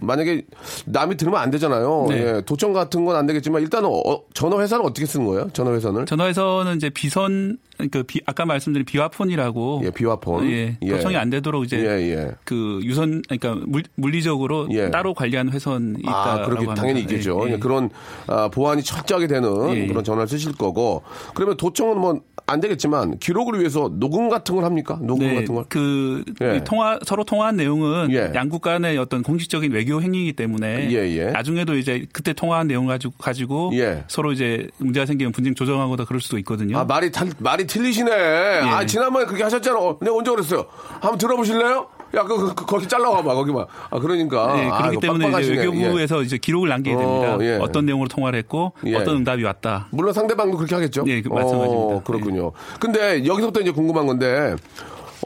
만약에 0.00 0.42
남이 0.86 1.16
들으면 1.16 1.40
안 1.40 1.50
되잖아요. 1.50 2.06
네. 2.08 2.16
예, 2.36 2.42
도청 2.44 2.72
같은 2.72 3.04
건 3.04 3.16
안 3.16 3.26
되겠지만 3.26 3.62
일단은 3.62 3.88
어, 3.90 4.20
전화 4.34 4.60
회사는 4.60 4.84
어떻게 4.84 5.06
쓰는 5.06 5.24
거예요? 5.26 5.48
전화 5.54 5.72
회선을? 5.72 6.04
전화에서는 6.06 6.76
이제 6.76 6.90
비선 6.90 7.56
그 7.90 8.02
비, 8.02 8.20
아까 8.26 8.44
말씀드린 8.44 8.84
비화폰이라고 8.84 9.82
예, 9.84 9.90
비화폰. 9.90 10.50
예, 10.50 10.76
예. 10.82 10.88
도청이 10.90 11.16
안 11.16 11.30
되도록 11.30 11.64
이제 11.64 11.78
예, 11.78 12.10
예. 12.12 12.30
그 12.44 12.80
유선 12.84 13.22
그러니까 13.28 13.54
물, 13.66 13.82
물리적으로 13.94 14.68
예. 14.72 14.90
따로 14.90 15.14
관리하는 15.14 15.52
회선이 15.52 16.00
있다라고 16.00 16.42
아, 16.42 16.46
그렇게. 16.46 16.66
당연히 16.74 17.00
있겠죠. 17.00 17.42
예, 17.48 17.52
예. 17.54 17.58
그런 17.58 17.88
아, 18.26 18.48
보안이 18.48 18.82
철저하게 18.82 19.26
되는 19.26 19.74
예, 19.74 19.82
예. 19.82 19.86
그런 19.86 20.04
전화를 20.04 20.28
쓰실 20.28 20.52
거고. 20.56 21.02
그러면 21.34 21.56
도청은 21.56 21.98
뭐 21.98 22.20
안 22.48 22.60
되겠지만 22.60 23.18
기록을 23.18 23.58
위해서 23.58 23.90
녹음 23.92 24.28
같은 24.28 24.54
걸 24.54 24.64
합니까? 24.64 24.98
녹음 25.02 25.26
네, 25.26 25.34
같은 25.34 25.54
걸? 25.54 25.64
그 25.68 26.24
예. 26.40 26.56
이 26.56 26.64
통화 26.64 26.98
서로 27.04 27.24
통화한 27.24 27.56
내용은 27.56 28.08
예. 28.12 28.30
양국 28.34 28.62
간의 28.62 28.96
어떤 28.98 29.22
공식적인 29.24 29.72
외교 29.72 30.00
행위이기 30.00 30.32
때문에 30.34 30.88
예, 30.90 30.94
예. 31.18 31.24
나중에도 31.32 31.76
이제 31.76 32.06
그때 32.12 32.32
통화한 32.32 32.68
내용 32.68 32.86
가지고 32.86 33.14
가지고 33.18 33.70
예. 33.74 34.04
서로 34.06 34.30
이제 34.32 34.68
문제가 34.78 35.06
생기면 35.06 35.32
분쟁 35.32 35.54
조정하거나 35.56 36.04
그럴 36.04 36.20
수도 36.20 36.38
있거든요. 36.38 36.78
아 36.78 36.84
말이 36.84 37.10
탈- 37.10 37.30
말이 37.38 37.66
틀리시네. 37.66 38.10
아 38.12 38.86
지난번에 38.86 39.26
그렇게 39.26 39.42
하셨잖아. 39.42 39.78
어, 39.78 39.98
내가 40.00 40.14
언제 40.16 40.30
그랬어요? 40.30 40.66
한번 41.00 41.18
들어보실래요? 41.18 41.88
야, 42.14 42.22
그, 42.22 42.36
그, 42.36 42.54
그 42.54 42.66
거기 42.66 42.86
잘라와봐 42.88 43.34
거기만. 43.34 43.66
아 43.90 43.98
그러니까. 43.98 44.54
네, 44.54 44.68
아, 44.70 44.78
그렇기 44.78 44.92
이거 44.94 45.00
때문에 45.00 45.42
이제. 45.42 45.52
외교부에서 45.54 46.22
이제 46.22 46.38
기록을 46.38 46.68
남기게 46.68 46.96
됩니다. 46.96 47.36
어, 47.36 47.38
예. 47.42 47.58
어떤 47.60 47.84
내용으로 47.86 48.08
통화를 48.08 48.38
했고 48.38 48.72
예. 48.86 48.94
어떤 48.96 49.16
응답이 49.16 49.42
왔다. 49.44 49.88
물론 49.90 50.12
상대방도 50.12 50.56
그렇게 50.56 50.74
하겠죠. 50.74 51.04
네, 51.04 51.20
그 51.22 51.28
마찬가지입니다. 51.28 51.96
어, 51.96 52.02
그렇군요. 52.04 52.52
근데 52.80 53.26
여기서부터 53.26 53.60
이제 53.60 53.70
궁금한 53.72 54.06
건데, 54.06 54.54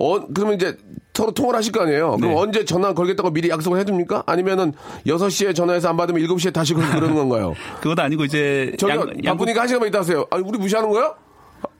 어, 0.01 0.27
그러면 0.35 0.55
이제 0.55 0.77
서로 1.13 1.33
통화를 1.33 1.59
하실 1.59 1.71
거 1.73 1.83
아니에요? 1.83 2.17
그럼 2.17 2.33
네. 2.33 2.35
언제 2.41 2.65
전화 2.65 2.95
걸겠다고 2.95 3.31
미리 3.31 3.51
약속을 3.51 3.79
해둡니까? 3.81 4.23
아니면은 4.25 4.73
6시에 5.07 5.55
전화해서 5.55 5.91
안 5.91 5.97
받으면 5.99 6.23
7시에 6.23 6.51
다시 6.53 6.73
걸 6.73 6.89
그러는 6.89 7.15
건가요? 7.15 7.55
그것도 7.83 8.01
아니고 8.01 8.25
이제 8.25 8.73
저기 8.79 8.95
양- 9.25 9.37
바쁘니까 9.37 9.61
한 9.61 9.69
시간만 9.69 9.89
있다 9.89 9.99
하세요. 9.99 10.25
아, 10.31 10.37
우리 10.43 10.59
무시하는 10.59 10.89
거야? 10.89 11.13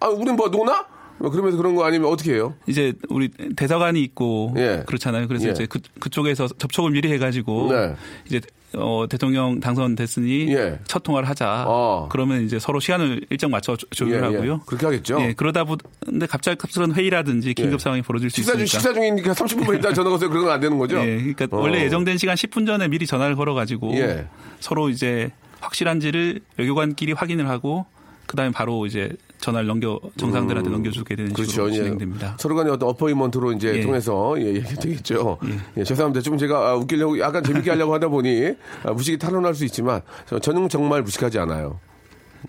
아, 0.01 0.09
우린 0.09 0.37
뭐 0.37 0.49
노나? 0.49 0.85
뭐 1.21 1.31
그러면서 1.31 1.57
그런 1.59 1.75
거 1.75 1.85
아니면 1.85 2.11
어떻게 2.11 2.33
해요? 2.35 2.55
이제 2.67 2.93
우리 3.11 3.29
대사관이 3.57 4.03
있고 4.03 4.55
예. 4.57 4.83
그렇잖아요. 4.87 5.29
그래서 5.29 5.49
예. 5.49 5.53
이제 5.53 5.67
그, 5.67 5.79
그쪽에서 6.01 6.49
접촉을 6.49 6.91
미리 6.93 7.13
해가지고 7.13 7.73
네. 7.73 7.95
이제 8.27 8.41
어, 8.75 9.05
대통령 9.11 9.59
당선됐으니 9.61 10.55
예. 10.55 10.79
첫 10.87 11.03
통화를 11.03 11.29
하자. 11.29 11.65
어. 11.67 12.09
그러면 12.11 12.45
이제 12.45 12.59
서로 12.59 12.79
시간을 12.81 13.23
일정 13.29 13.51
맞춰 13.51 13.77
조- 13.77 13.87
조율하고요. 13.91 14.51
예, 14.51 14.55
예. 14.55 14.59
그렇게 14.65 14.87
하겠죠. 14.87 15.21
예, 15.21 15.33
그러다 15.35 15.65
보는데 15.65 16.27
갑자기 16.27 16.57
갑작스러운 16.57 16.95
회의라든지 16.95 17.53
긴급 17.55 17.75
예. 17.75 17.79
상황이 17.79 18.03
벌어질 18.03 18.31
수 18.31 18.37
식사 18.37 18.53
중, 18.53 18.63
있으니까. 18.63 18.79
식사 18.81 18.93
중이니까 18.95 19.33
30분만 19.35 19.79
있다 19.79 19.93
전화 19.93 20.09
거세요. 20.11 20.31
그런 20.31 20.45
건 20.45 20.53
안 20.53 20.61
되는 20.61 20.79
거죠? 20.79 20.99
예, 21.05 21.17
그러니까 21.17 21.49
어. 21.51 21.61
원래 21.61 21.83
예정된 21.85 22.17
시간 22.17 22.37
10분 22.37 22.65
전에 22.67 22.87
미리 22.89 23.07
전화를 23.07 23.35
걸어가지고 23.37 23.95
예. 23.97 24.27
서로 24.61 24.89
이제 24.89 25.31
확실한지를 25.61 26.41
외교관끼리 26.57 27.13
확인을 27.13 27.49
하고 27.49 27.85
그다음에 28.27 28.53
바로 28.53 28.87
이제 28.87 29.11
전화를 29.41 29.67
넘겨 29.67 29.99
정상들한테 30.17 30.71
넘겨주게 30.71 31.17
되는 31.17 31.33
그렇죠. 31.33 31.51
식으로 31.51 31.71
예. 31.71 31.75
진행됩니다. 31.75 32.37
서로 32.39 32.55
간에 32.57 32.71
어떤 32.71 32.89
어퍼이먼트로 32.91 33.53
이제 33.53 33.77
예. 33.77 33.81
통해서 33.81 34.35
예, 34.39 34.47
얘기 34.55 34.75
되겠죠. 34.77 35.39
예. 35.79 35.85
죄송합니다. 35.85 36.21
좀 36.23 36.37
제가 36.39 36.71
아, 36.71 36.75
웃기려고 36.77 37.19
약간 37.19 37.43
재밌게 37.43 37.71
하려고 37.71 37.95
하다 37.95 38.09
보니 38.09 38.53
아, 38.85 38.93
무식이 38.93 39.19
탄원할 39.19 39.55
수 39.55 39.65
있지만 39.65 40.03
저- 40.29 40.39
저는 40.39 40.69
정말 40.69 41.03
무식하지 41.03 41.39
않아요. 41.39 41.81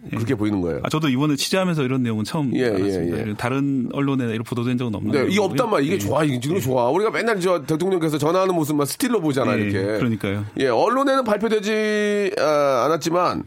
그렇게 0.09 0.35
보이는 0.35 0.61
거예요. 0.61 0.79
아, 0.83 0.89
저도 0.89 1.09
이번에 1.09 1.35
취재하면서 1.35 1.83
이런 1.83 2.01
내용은 2.01 2.23
처음 2.23 2.55
예, 2.55 2.65
알았습니다. 2.67 3.17
예, 3.17 3.25
예. 3.29 3.33
다른 3.35 3.89
언론에 3.91 4.23
이런 4.25 4.43
보도된 4.43 4.77
적은 4.77 4.95
없는 4.95 5.11
네. 5.11 5.27
이게 5.29 5.39
없단 5.41 5.69
말이야. 5.69 5.85
이게 5.85 5.95
예. 5.95 5.99
좋아. 5.99 6.23
이게 6.23 6.39
지금 6.39 6.59
좋아. 6.61 6.89
우리가 6.89 7.11
맨날 7.11 7.39
저 7.41 7.61
대통령께서 7.63 8.17
전화하는 8.17 8.55
모습만 8.55 8.85
스틸로 8.87 9.19
보잖아, 9.19 9.53
예, 9.57 9.61
이렇게. 9.63 9.81
그러니까요. 9.99 10.45
예, 10.59 10.67
언론에는 10.67 11.25
발표되지 11.25 12.31
아, 12.39 12.83
않았지만 12.85 13.43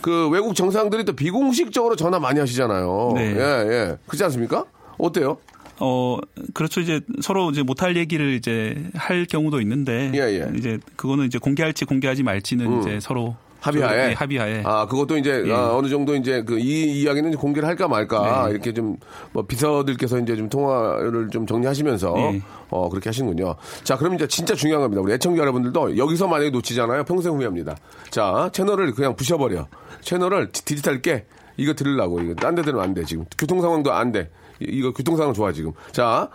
그 0.00 0.28
외국 0.28 0.54
정상들이 0.54 1.04
또 1.04 1.14
비공식적으로 1.14 1.96
전화 1.96 2.18
많이 2.18 2.38
하시잖아요. 2.40 3.12
네. 3.14 3.34
예, 3.36 3.40
예. 3.40 3.96
그렇지 4.06 4.24
않습니까? 4.24 4.64
어때요? 4.98 5.38
어, 5.80 6.18
그렇죠. 6.54 6.80
이제 6.80 7.00
서로 7.20 7.50
이제 7.50 7.62
못할 7.62 7.96
얘기를 7.96 8.34
이제 8.34 8.90
할 8.94 9.26
경우도 9.26 9.60
있는데. 9.60 10.10
예, 10.14 10.20
예. 10.20 10.50
이제 10.56 10.78
그거는 10.96 11.26
이제 11.26 11.38
공개할지 11.38 11.84
공개하지 11.84 12.22
말지는 12.22 12.66
음. 12.66 12.80
이제 12.80 13.00
서로. 13.00 13.36
합의하에. 13.60 14.10
예, 14.10 14.12
합의하에. 14.14 14.62
아, 14.64 14.86
그것도 14.86 15.16
이제 15.18 15.42
예. 15.46 15.52
아, 15.52 15.74
어느 15.76 15.88
정도 15.88 16.14
이제 16.14 16.42
그 16.44 16.58
이 16.58 17.00
이야기는 17.02 17.32
공개를 17.36 17.68
할까 17.68 17.88
말까 17.88 18.46
네. 18.46 18.52
이렇게 18.52 18.72
좀 18.72 18.96
뭐 19.32 19.44
비서들께서 19.46 20.18
이제 20.20 20.36
좀 20.36 20.48
통화를 20.48 21.28
좀 21.30 21.46
정리하시면서 21.46 22.14
예. 22.18 22.42
어 22.70 22.88
그렇게 22.88 23.08
하시는군요. 23.08 23.56
자, 23.84 23.96
그럼 23.96 24.14
이제 24.14 24.26
진짜 24.28 24.54
중요한 24.54 24.82
겁니다. 24.82 25.02
우리 25.02 25.12
애청자 25.12 25.40
여러분들도 25.42 25.96
여기서 25.98 26.28
만약에 26.28 26.50
놓치잖아요. 26.50 27.04
평생 27.04 27.32
후회합니다. 27.34 27.76
자, 28.10 28.48
채널을 28.52 28.92
그냥 28.92 29.14
부셔버려. 29.16 29.66
채널을 30.02 30.52
디- 30.52 30.64
디지털 30.64 31.02
깨. 31.02 31.24
이거 31.56 31.74
들으려고 31.74 32.20
이거 32.20 32.34
딴 32.34 32.54
데 32.54 32.62
들으면 32.62 32.84
안 32.84 32.94
돼 32.94 33.02
지금 33.04 33.24
교통 33.36 33.60
상황도 33.60 33.92
안 33.92 34.12
돼. 34.12 34.30
이- 34.60 34.66
이거 34.70 34.92
교통 34.92 35.16
상황 35.16 35.34
좋아 35.34 35.50
지금. 35.52 35.72
자, 35.92 36.28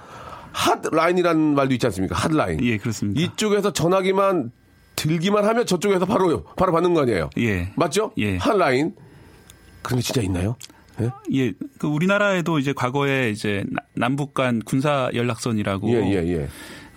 핫라인이라는 0.52 1.56
말도 1.56 1.74
있지 1.74 1.86
않습니까? 1.88 2.16
핫라인. 2.16 2.60
예, 2.64 2.78
그렇습니다. 2.78 3.20
이쪽에서 3.22 3.72
전화기만 3.74 4.52
들기만 4.96 5.46
하면 5.46 5.66
저쪽에서 5.66 6.06
바로 6.06 6.44
바로 6.56 6.72
받는 6.72 6.94
거 6.94 7.02
아니에요? 7.02 7.30
예. 7.40 7.72
맞죠? 7.76 8.12
예. 8.18 8.38
핫라인. 8.38 8.94
그런 9.82 10.00
게 10.00 10.04
진짜 10.04 10.22
있나요? 10.22 10.56
예? 11.02 11.10
예, 11.34 11.54
그 11.80 11.88
우리나라에도 11.88 12.60
이제 12.60 12.72
과거에 12.74 13.32
이제 13.32 13.64
나- 13.70 13.82
남북 13.96 14.34
간 14.34 14.62
군사 14.64 15.10
연락선이라고 15.14 15.90
예, 15.90 16.12
예, 16.12 16.28
예. 16.38 16.48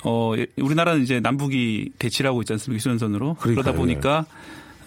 어, 0.05 0.35
예, 0.37 0.47
우리나라는 0.61 1.03
이제 1.03 1.19
남북이 1.19 1.93
대치하고 1.99 2.43
있지 2.43 2.53
않습니까? 2.53 2.79
휴전선으로. 2.79 3.35
그러니까요, 3.35 3.63
그러다 3.65 3.73
보니까 3.77 4.27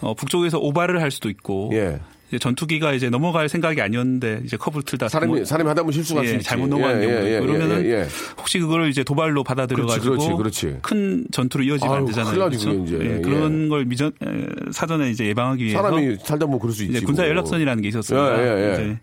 어, 0.00 0.14
북쪽에서 0.14 0.58
오발을 0.58 1.02
할 1.02 1.10
수도 1.10 1.28
있고 1.28 1.70
예. 1.74 2.00
이제 2.30 2.38
전투기가 2.38 2.92
이제 2.92 3.10
넘어갈 3.10 3.48
생각이 3.48 3.80
아니었는데 3.82 4.42
이제 4.44 4.56
컵을 4.56 4.84
틀다 4.84 5.08
사람이 5.08 5.32
잘못- 5.34 5.44
사람이 5.46 5.68
하다 5.68 5.82
보면 5.82 5.92
실수가 5.92 6.24
예. 6.24 6.38
잘못 6.38 6.68
넘어가는 6.68 7.02
예, 7.02 7.08
예, 7.08 7.12
있고 7.16 7.26
예, 7.28 7.40
그러면은 7.40 7.84
예, 7.84 7.90
예. 7.90 8.06
혹시 8.38 8.60
그거를 8.60 8.88
이제 8.88 9.02
도발로 9.02 9.42
받아들여 9.42 9.84
가지고 9.84 10.36
그렇지, 10.36 10.36
그렇지. 10.36 10.78
큰 10.80 11.24
전투로 11.32 11.64
이어지면 11.64 11.92
안 11.92 11.98
아유, 12.02 12.06
되잖아요. 12.06 12.30
큰일 12.30 12.38
나지, 12.50 12.64
그렇죠? 12.66 13.04
예, 13.04 13.20
그런 13.20 13.68
걸 13.68 13.84
미전 13.84 14.12
에, 14.22 14.46
사전에 14.70 15.10
이제 15.10 15.26
예방하기 15.26 15.64
위해서 15.64 15.82
사람이 15.82 16.16
살다 16.22 16.46
보면 16.46 16.60
그럴 16.60 16.72
수 16.72 16.84
있지. 16.84 17.00
군사 17.04 17.22
뭐. 17.22 17.30
연락선이라는 17.30 17.82
게 17.82 17.88
있었습니다. 17.88 18.38
예, 18.38 18.46
예, 18.46 18.68
예. 18.68 18.72
이제 18.74 18.98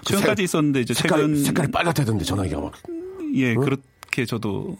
그 0.00 0.04
최근까지 0.12 0.40
색- 0.40 0.44
있었는데 0.44 0.80
이제 0.82 0.92
색깔이, 0.92 1.22
최근 1.22 1.44
색깔이 1.44 1.70
빨갛다던데 1.70 2.24
전화기가 2.26 2.60
막예 2.60 3.54
그렇게 3.54 4.26
저도 4.26 4.76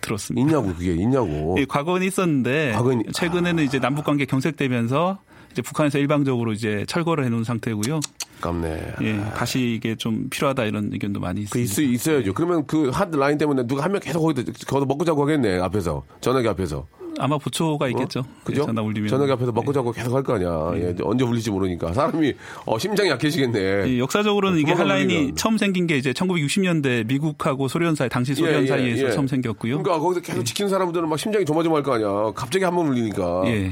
들었습니다. 0.00 0.44
있냐고 0.44 0.74
그게 0.74 0.92
있냐고. 0.94 1.54
예, 1.60 1.64
과거는 1.66 2.04
있었는데 2.04 2.72
과거는- 2.76 3.12
최근에는 3.14 3.62
이제 3.62 3.78
남북 3.78 4.04
관계 4.04 4.24
경색되면서 4.24 5.20
이제 5.52 5.62
북한에서 5.62 5.98
일방적으로 5.98 6.52
이제 6.52 6.84
철거를 6.88 7.24
해놓은 7.24 7.44
상태고요. 7.44 8.00
깝네. 8.40 8.94
예, 9.02 9.18
다시 9.36 9.74
이게 9.76 9.94
좀 9.94 10.26
필요하다 10.30 10.64
이런 10.64 10.90
의견도 10.92 11.20
많이 11.20 11.44
그 11.48 11.60
있습니다. 11.60 11.92
있, 11.92 11.94
있어야죠. 11.94 12.34
그러면 12.34 12.66
그 12.66 12.88
핫라인 12.90 13.38
때문에 13.38 13.66
누가 13.66 13.84
한 13.84 13.92
명 13.92 14.00
계속 14.00 14.20
거기다 14.22 14.50
거기서 14.66 14.86
먹고 14.86 15.04
자고 15.04 15.22
하겠네 15.22 15.60
앞에서 15.60 16.02
전화기 16.20 16.48
앞에서. 16.48 16.86
아마 17.18 17.36
보초가 17.36 17.88
있겠죠. 17.88 18.20
어? 18.20 18.24
그죠? 18.42 18.64
전화 18.64 18.80
울리면. 18.80 19.06
전화기 19.10 19.30
앞에서 19.32 19.52
먹고 19.52 19.70
자고 19.74 19.92
계속 19.92 20.16
할 20.16 20.22
거 20.22 20.34
아니야. 20.34 20.72
예, 20.76 20.96
언제 21.02 21.24
울릴지 21.24 21.50
모르니까 21.50 21.92
사람이 21.92 22.32
어, 22.64 22.78
심장이 22.78 23.10
약해지겠네. 23.10 23.60
예, 23.86 23.98
역사적으로는 23.98 24.58
이게 24.58 24.72
도망가 24.72 24.94
한라인이. 24.94 25.34
처음 25.36 25.58
생긴 25.58 25.86
게 25.86 25.98
이제 25.98 26.12
1960년대 26.12 27.06
미국하고 27.06 27.68
소련 27.68 27.94
사이 27.94 28.08
당시 28.08 28.34
소련 28.34 28.54
예, 28.60 28.62
예, 28.62 28.66
사이에서 28.66 29.06
예. 29.08 29.10
처음 29.10 29.26
생겼고요. 29.28 29.82
그러니까 29.82 29.98
거기서 30.02 30.22
계속 30.22 30.42
지키는 30.42 30.70
사람들은 30.70 31.06
막 31.08 31.18
심장이 31.18 31.44
조마조마할 31.44 31.82
거 31.82 31.92
아니야. 31.94 32.32
갑자기 32.34 32.64
한 32.64 32.74
번 32.74 32.86
울리니까. 32.88 33.42
예. 33.46 33.70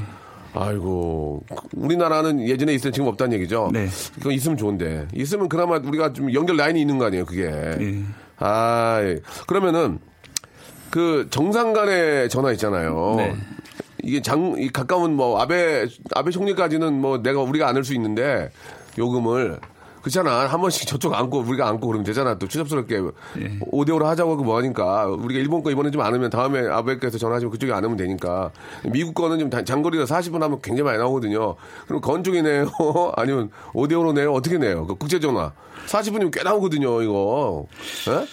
아이고 0.55 1.45
우리나라는 1.77 2.47
예전에 2.49 2.75
있을 2.75 2.93
지금 2.93 3.09
없다는 3.09 3.35
얘기죠. 3.35 3.71
네. 3.73 3.89
그거 4.15 4.33
있으면 4.33 4.57
좋은데 4.57 5.09
있으면 5.15 5.49
그나마 5.49 5.77
우리가 5.77 6.13
좀 6.13 6.33
연결 6.35 6.57
라인이 6.57 6.81
있는 6.81 6.99
거 6.99 7.07
아니에요, 7.07 7.25
그게. 7.25 7.45
예. 7.45 8.03
아 8.39 9.01
그러면은 9.47 9.99
그 10.91 11.29
정상 11.31 11.73
간의 11.73 12.29
전화 12.29 12.53
있잖아요. 12.53 13.15
네. 13.19 13.37
이게 14.03 14.21
장이 14.23 14.69
가까운 14.73 15.15
뭐 15.15 15.41
아베 15.41 15.87
아베 16.15 16.31
총리까지는 16.31 16.95
뭐 16.95 17.23
내가 17.23 17.41
우리가 17.43 17.69
안을 17.69 17.85
수 17.85 17.95
있는데 17.95 18.51
요금을 18.99 19.61
그렇잖아. 20.03 20.47
한 20.47 20.61
번씩 20.61 20.87
저쪽 20.89 21.15
안고 21.15 21.41
우리가 21.41 21.69
안고 21.69 21.87
그러면 21.87 22.05
되잖아. 22.05 22.39
또 22.39 22.49
추잡스럽게 22.49 23.03
예. 23.39 23.59
오대오로 23.71 24.07
하자고 24.07 24.33
하고 24.33 24.43
뭐 24.45 24.57
하니까. 24.59 25.07
우리가 25.07 25.41
일본 25.41 25.63
거 25.63 25.71
이번에 25.71 25.91
좀 25.91 26.01
안 26.01 26.15
하면 26.15 26.31
다음에 26.31 26.67
아베께서 26.67 27.19
전화하시면 27.19 27.51
그쪽에 27.53 27.73
안 27.73 27.85
하면 27.85 27.97
되니까. 27.99 28.51
미국 28.85 29.15
거는 29.15 29.39
좀 29.39 29.51
단- 29.51 29.65
장거리가 29.67 30.05
40분 30.05 30.41
하면 30.41 30.61
굉장히 30.63 30.83
많이 30.87 30.99
나오거든요. 30.99 31.57
그럼 31.87 32.01
건쪽이 32.01 32.41
내요? 32.43 32.71
아니면 33.17 33.51
오대오로 33.75 34.13
내요? 34.15 34.33
어떻게 34.33 34.57
내요? 34.57 34.87
그 34.87 34.95
국제전화. 34.95 35.53
40분이면 35.87 36.31
꽤 36.33 36.43
나오거든요 36.43 37.03
이거. 37.03 37.67
예? 38.09 38.27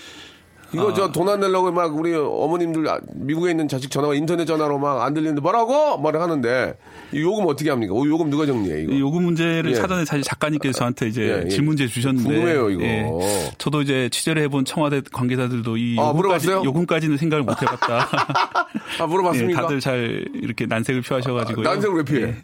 이거 0.73 0.93
저돈 0.93 1.29
안 1.29 1.39
내려고 1.39 1.71
막 1.71 1.95
우리 1.95 2.13
어머님들 2.13 2.87
아, 2.89 2.99
미국에 3.15 3.51
있는 3.51 3.67
자식 3.69 3.89
전화가 3.89 4.15
인터넷 4.15 4.45
전화로 4.45 4.77
막 4.79 5.01
안 5.01 5.13
들리는데 5.13 5.41
뭐라고 5.41 5.97
말을 5.99 6.19
하는데 6.21 6.77
이 7.13 7.21
요금 7.21 7.45
어떻게 7.47 7.69
합니까? 7.69 7.93
어, 7.93 8.03
요금 8.05 8.29
누가 8.29 8.45
정리해 8.45 8.81
이거? 8.81 8.91
이 8.93 8.99
요금 8.99 9.23
문제를 9.23 9.71
예. 9.71 9.75
사전에 9.75 10.03
사실 10.05 10.23
작가님께서 10.23 10.79
저한테 10.79 11.07
이제 11.07 11.21
예, 11.23 11.43
예. 11.45 11.49
질문제 11.49 11.87
주셨는데 11.87 12.29
궁금해요, 12.29 12.69
이거. 12.69 13.19
저도 13.57 13.81
이제 13.81 14.09
취재를 14.11 14.41
해본 14.43 14.65
청와대 14.65 15.01
관계자들도 15.13 15.77
이 15.77 15.95
아, 15.99 16.09
요금까지? 16.09 16.51
요금까지는 16.51 17.17
생각을 17.17 17.43
못 17.43 17.61
해봤다. 17.61 18.09
아 18.99 19.05
물어봤습니까? 19.07 19.59
예, 19.59 19.63
다들 19.63 19.79
잘 19.79 20.25
이렇게 20.33 20.65
난색을 20.65 21.01
표하셔가지고 21.03 21.61
아, 21.61 21.63
난색을 21.63 21.95
왜 21.97 22.03
피해? 22.03 22.35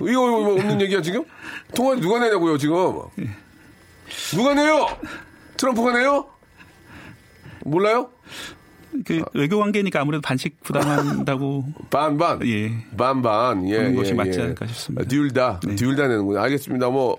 이거, 0.00 0.10
이거 0.10 0.20
뭐 0.40 0.54
없는 0.54 0.80
얘기야 0.80 1.02
지금? 1.02 1.24
통화 1.74 1.96
누가 1.96 2.18
내냐고요 2.20 2.56
지금? 2.58 2.76
누가 4.34 4.54
내요? 4.54 4.86
트럼프가 5.56 5.92
내요? 5.98 6.26
몰라요? 7.66 8.10
그 9.04 9.22
외교 9.34 9.58
관계니까 9.58 10.00
아무래도 10.00 10.20
반씩 10.22 10.62
부담한다고 10.62 11.64
반반. 11.90 12.46
예. 12.46 12.72
반반. 12.96 13.68
예. 13.68 13.88
예, 13.90 13.94
것이 13.94 14.14
맞지 14.14 14.38
예. 14.38 14.42
않을까 14.44 14.66
싶습니다. 14.66 15.02
네. 15.02 15.08
둘 15.08 15.32
다. 15.32 15.60
둘다 15.76 16.08
내는군요. 16.08 16.38
알겠습니다. 16.40 16.88
뭐, 16.90 17.16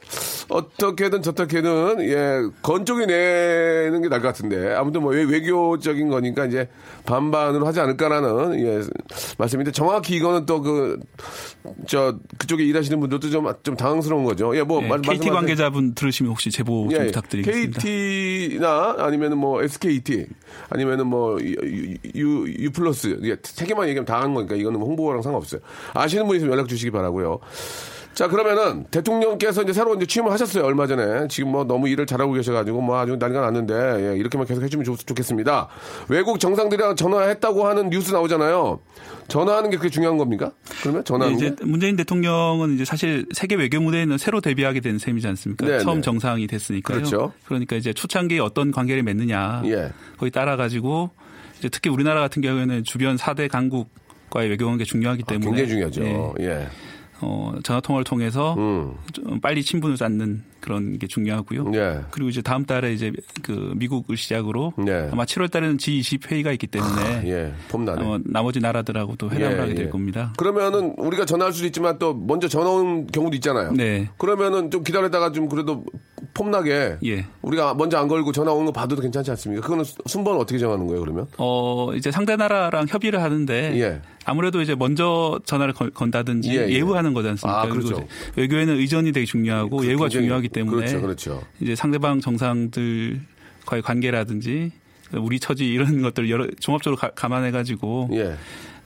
어떻게든 0.49 1.21
저떻게든, 1.21 2.01
예, 2.01 2.41
건쪽이 2.61 3.05
내는 3.05 4.01
게 4.01 4.09
나을 4.09 4.21
것 4.21 4.27
같은데. 4.29 4.73
아무튼 4.73 5.01
뭐, 5.01 5.11
외- 5.11 5.23
외교적인 5.23 6.07
거니까 6.07 6.45
이제 6.45 6.69
반반으로 7.05 7.65
하지 7.67 7.79
않을까라는, 7.81 8.59
예, 8.65 8.81
말씀인데 9.37 9.71
정확히 9.71 10.15
이거는 10.15 10.45
또 10.45 10.61
그, 10.61 10.99
저, 11.87 12.17
그쪽에 12.37 12.63
일하시는 12.63 12.99
분들도 12.99 13.29
좀, 13.29 13.45
좀 13.63 13.75
당황스러운 13.75 14.23
거죠. 14.23 14.55
예, 14.55 14.63
뭐, 14.63 14.81
예, 14.83 14.87
말- 14.87 15.01
KT. 15.01 15.29
관계자분 15.29 15.93
들으시면 15.95 16.31
혹시 16.31 16.49
제보 16.49 16.87
좀 16.89 16.99
예, 17.01 17.05
부탁드리겠습니다. 17.07 17.79
KT나 17.81 18.95
아니면은 18.99 19.37
뭐 19.37 19.61
SKT 19.63 20.25
아니면은 20.69 21.07
뭐 21.07 21.37
유, 21.67 21.95
유, 22.15 22.53
유 22.60 22.71
플러스 22.71 23.19
예, 23.23 23.38
세 23.43 23.65
개만 23.65 23.88
얘기하면 23.89 24.06
다 24.06 24.17
한 24.17 24.34
거니까 24.34 24.56
이거는 24.56 24.80
뭐 24.80 24.89
홍보랑 24.89 25.21
상관없어요. 25.21 25.62
아시는 25.93 26.25
분 26.25 26.36
있으면 26.38 26.53
연락 26.53 26.67
주시기 26.67 26.89
바라고요. 26.91 27.39
자 28.15 28.27
그러면은 28.27 28.86
대통령께서 28.89 29.62
이제 29.62 29.73
새로 29.73 29.93
이제 29.93 30.08
취임을 30.08 30.32
하셨어요 30.32 30.63
얼마 30.65 30.88
전에 30.88 31.27
지금 31.27 31.51
뭐 31.51 31.63
너무 31.65 31.88
일을 31.88 32.08
잘하고 32.08 32.34
계셔가지고 32.34 32.82
뭐 32.82 32.97
아주 32.97 33.15
난리가 33.15 33.41
났는데 33.41 33.75
예, 34.13 34.17
이렇게만 34.17 34.47
계속 34.47 34.63
해주면 34.63 34.86
좋, 34.86 34.95
좋겠습니다. 34.97 35.67
외국 36.10 36.39
정상들이랑 36.39 36.95
전화했다고 36.95 37.67
하는 37.67 37.91
뉴스 37.91 38.12
나오잖아요. 38.12 38.80
전화하는 39.27 39.69
게 39.69 39.77
그게 39.77 39.89
중요한 39.89 40.17
겁니까? 40.17 40.51
그러면 40.82 41.01
네, 41.01 41.03
전화하는 41.03 41.38
이제 41.38 41.49
게? 41.51 41.63
문재인 41.63 41.95
대통령은 41.95 42.73
이제 42.73 42.86
사실 42.86 43.27
세계 43.34 43.53
외교 43.53 43.80
무대에는 43.80 44.17
새로 44.17 44.41
데뷔하게 44.41 44.80
된 44.80 44.97
셈이지 44.97 45.27
않습니까? 45.27 45.67
네, 45.67 45.77
처음 45.77 45.97
네. 45.97 46.01
정상이 46.01 46.47
됐으니까요. 46.47 46.97
그렇죠. 46.97 47.34
러니까 47.49 47.75
이제 47.75 47.93
초창기에 47.93 48.39
어떤 48.39 48.71
관계를 48.71 49.03
맺느냐 49.03 49.62
예. 49.65 49.91
거기 50.17 50.32
따라 50.32 50.56
가지고 50.56 51.12
이제 51.12 51.26
특히 51.62 51.89
우리나라 51.89 52.22
같은 52.22 52.41
경우에는 52.41 52.84
주변 52.84 53.15
4대 53.15 53.50
강국과의 53.50 54.50
외교 54.50 54.65
관계 54.65 54.84
중요하기 54.84 55.24
아, 55.26 55.30
때문에 55.30 55.46
굉장히 55.46 55.70
중요하죠. 55.70 56.36
예. 56.39 56.46
예. 56.46 56.67
어, 57.20 57.54
전화 57.63 57.82
통화를 57.82 58.04
통해서 58.04 58.54
음. 58.56 58.93
좀 59.12 59.39
빨리 59.41 59.63
친분을 59.63 59.98
쌓는 59.98 60.43
그런 60.60 61.00
게 61.00 61.08
중요하고요. 61.08 61.72
예. 61.74 62.02
그리고 62.12 62.30
이제 62.30 62.41
다음 62.41 62.65
달에 62.65 62.93
이제 62.93 63.12
그 63.41 63.74
미국을 63.76 64.17
시작으로 64.17 64.74
예. 64.88 65.10
아마 65.12 65.26
7월 65.26 65.50
달에는 65.50 65.78
G20 65.78 66.30
회의가 66.30 66.52
있기 66.52 66.67
때문에 66.67 67.24
예. 67.26 67.54
폼나네. 67.70 68.04
어, 68.04 68.20
나머지 68.26 68.60
나라들하고도 68.60 69.32
회담을 69.32 69.56
예, 69.56 69.60
하게 69.60 69.74
될 69.74 69.86
예. 69.86 69.89
겁니다. 69.89 70.34
그러면은 70.38 70.93
우리가 70.98 71.26
전화할 71.26 71.54
수도 71.54 71.65
있지만 71.67 71.98
또 71.98 72.13
먼저 72.13 72.48
전화 72.48 72.70
온 72.70 73.08
경우도 73.08 73.36
있잖아요. 73.38 73.72
네. 73.72 74.10
그러면은 74.17 74.70
좀 74.70 74.84
기다렸다가 74.84 75.32
좀 75.32 75.50
그래도 75.50 75.86
폼나게 76.38 76.97
예. 77.06 77.26
우리가 77.41 77.73
먼저 77.73 77.97
안 77.97 78.08
걸고 78.08 78.32
전화 78.32 78.52
오는 78.52 78.65
거 78.67 78.71
봐도 78.71 78.95
괜찮지 78.95 79.32
않습니까? 79.32 79.62
그거는 79.63 79.84
수- 79.84 79.95
순번은 80.06 80.39
어떻게 80.39 80.60
정하는 80.60 80.86
거예요, 80.86 81.02
그러면? 81.02 81.26
어, 81.38 81.91
이제 81.95 82.12
상대 82.12 82.36
나라랑 82.36 82.86
협의를 82.88 83.21
하는데 83.23 83.73
예. 83.80 84.02
아무래도 84.26 84.62
이제 84.62 84.76
먼저 84.76 85.39
전화를 85.45 85.73
건, 85.73 85.91
건다든지 85.93 86.50
예, 86.56 86.67
예. 86.67 86.73
예우하는 86.73 87.13
거지 87.13 87.28
않습니까? 87.30 87.62
아, 87.63 87.65
그렇죠. 87.67 88.06
외교에는 88.36 88.76
의전이 88.78 89.12
되게 89.13 89.26
중요하고 89.26 89.84
예우가 89.86 90.06
굉장히- 90.06 90.26
중요하기 90.26 90.50
때문에 90.50 90.76
그렇죠, 90.78 91.02
그렇죠. 91.02 91.43
이제 91.60 91.76
상대방 91.76 92.21
정상들과의 92.21 93.82
관계라든지 93.84 94.71
우리 95.13 95.39
처지 95.39 95.65
이런 95.65 96.02
것들 96.02 96.30
여러 96.30 96.45
종합적으로 96.60 96.97
가, 97.00 97.10
감안해 97.12 97.52
가지고 97.52 98.10
예. 98.13 98.36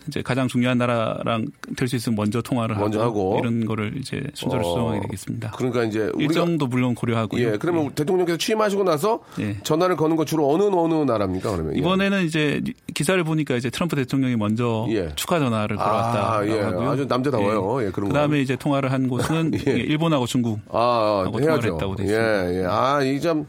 이제 0.08 0.22
가장 0.22 0.48
중요한 0.48 0.78
나라랑 0.78 1.48
될 1.78 1.88
수 1.88 1.96
있으면 1.96 2.16
먼저 2.16 2.42
통화를 2.42 2.76
먼저 2.76 3.02
하고. 3.02 3.38
이런 3.40 3.66
거를 3.66 3.98
이제 3.98 4.22
순서를 4.34 4.64
어, 4.64 4.68
수정하게 4.70 5.02
되겠습니다. 5.02 5.52
그러니까 5.52 5.84
이제 5.84 6.10
일정도 6.18 6.68
물론 6.68 6.96
고려하고요. 6.96 7.42
예, 7.46 7.58
그러면 7.58 7.92
대통령께서 7.92 8.38
취임하시고 8.38 8.84
나서 8.84 9.20
예. 9.40 9.58
전화를 9.64 9.96
거는 9.96 10.16
거 10.16 10.24
주로 10.26 10.50
어느 10.50 10.64
어느 10.64 10.94
나라입니까, 10.94 11.52
그러면? 11.52 11.76
예. 11.76 11.80
이번에는 11.80 12.24
이제 12.26 12.62
기사를 12.94 13.22
보니까 13.24 13.56
이제 13.58 13.70
트럼프 13.70 13.96
대통령이 13.96 14.36
먼저 14.38 14.86
예. 14.90 15.10
축하 15.16 15.40
전화를 15.40 15.78
아, 15.80 15.84
걸어왔다. 15.84 16.48
예. 16.48 16.60
하고요. 16.62 16.90
아주 16.90 17.06
남자다워요. 17.08 17.86
예, 17.86 17.92
그런 17.92 18.10
거. 18.10 18.14
그다음에 18.14 18.42
이제 18.42 18.56
통화를 18.56 18.92
한 18.92 19.08
곳은 19.08 19.52
예. 19.68 19.72
일본하고 19.72 20.26
중국. 20.26 20.60
아, 20.72 21.24
하고 21.26 21.40
해야죠. 21.42 21.62
통화를 21.62 21.74
했다고 21.74 21.96
돼 21.96 22.04
있습니다. 22.04 22.54
예, 22.54 22.62
예. 22.62 22.66
아, 22.66 23.00
좀 23.22 23.46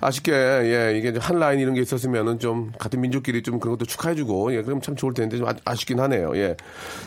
아쉽게 0.00 0.32
예, 0.32 0.98
이게 0.98 1.12
한 1.18 1.38
라인 1.38 1.58
이런 1.60 1.74
게 1.74 1.80
있었으면은 1.80 2.38
좀 2.38 2.72
같은 2.78 3.00
민족끼리 3.00 3.42
좀 3.42 3.58
그런 3.58 3.76
것도 3.76 3.86
축하해주고 3.86 4.54
예, 4.54 4.62
그럼 4.62 4.80
참 4.80 4.96
좋을 4.96 5.14
텐데 5.14 5.38
좀 5.38 5.48
아, 5.48 5.54
아쉽긴 5.64 6.00
하네요. 6.00 6.36
예. 6.36 6.56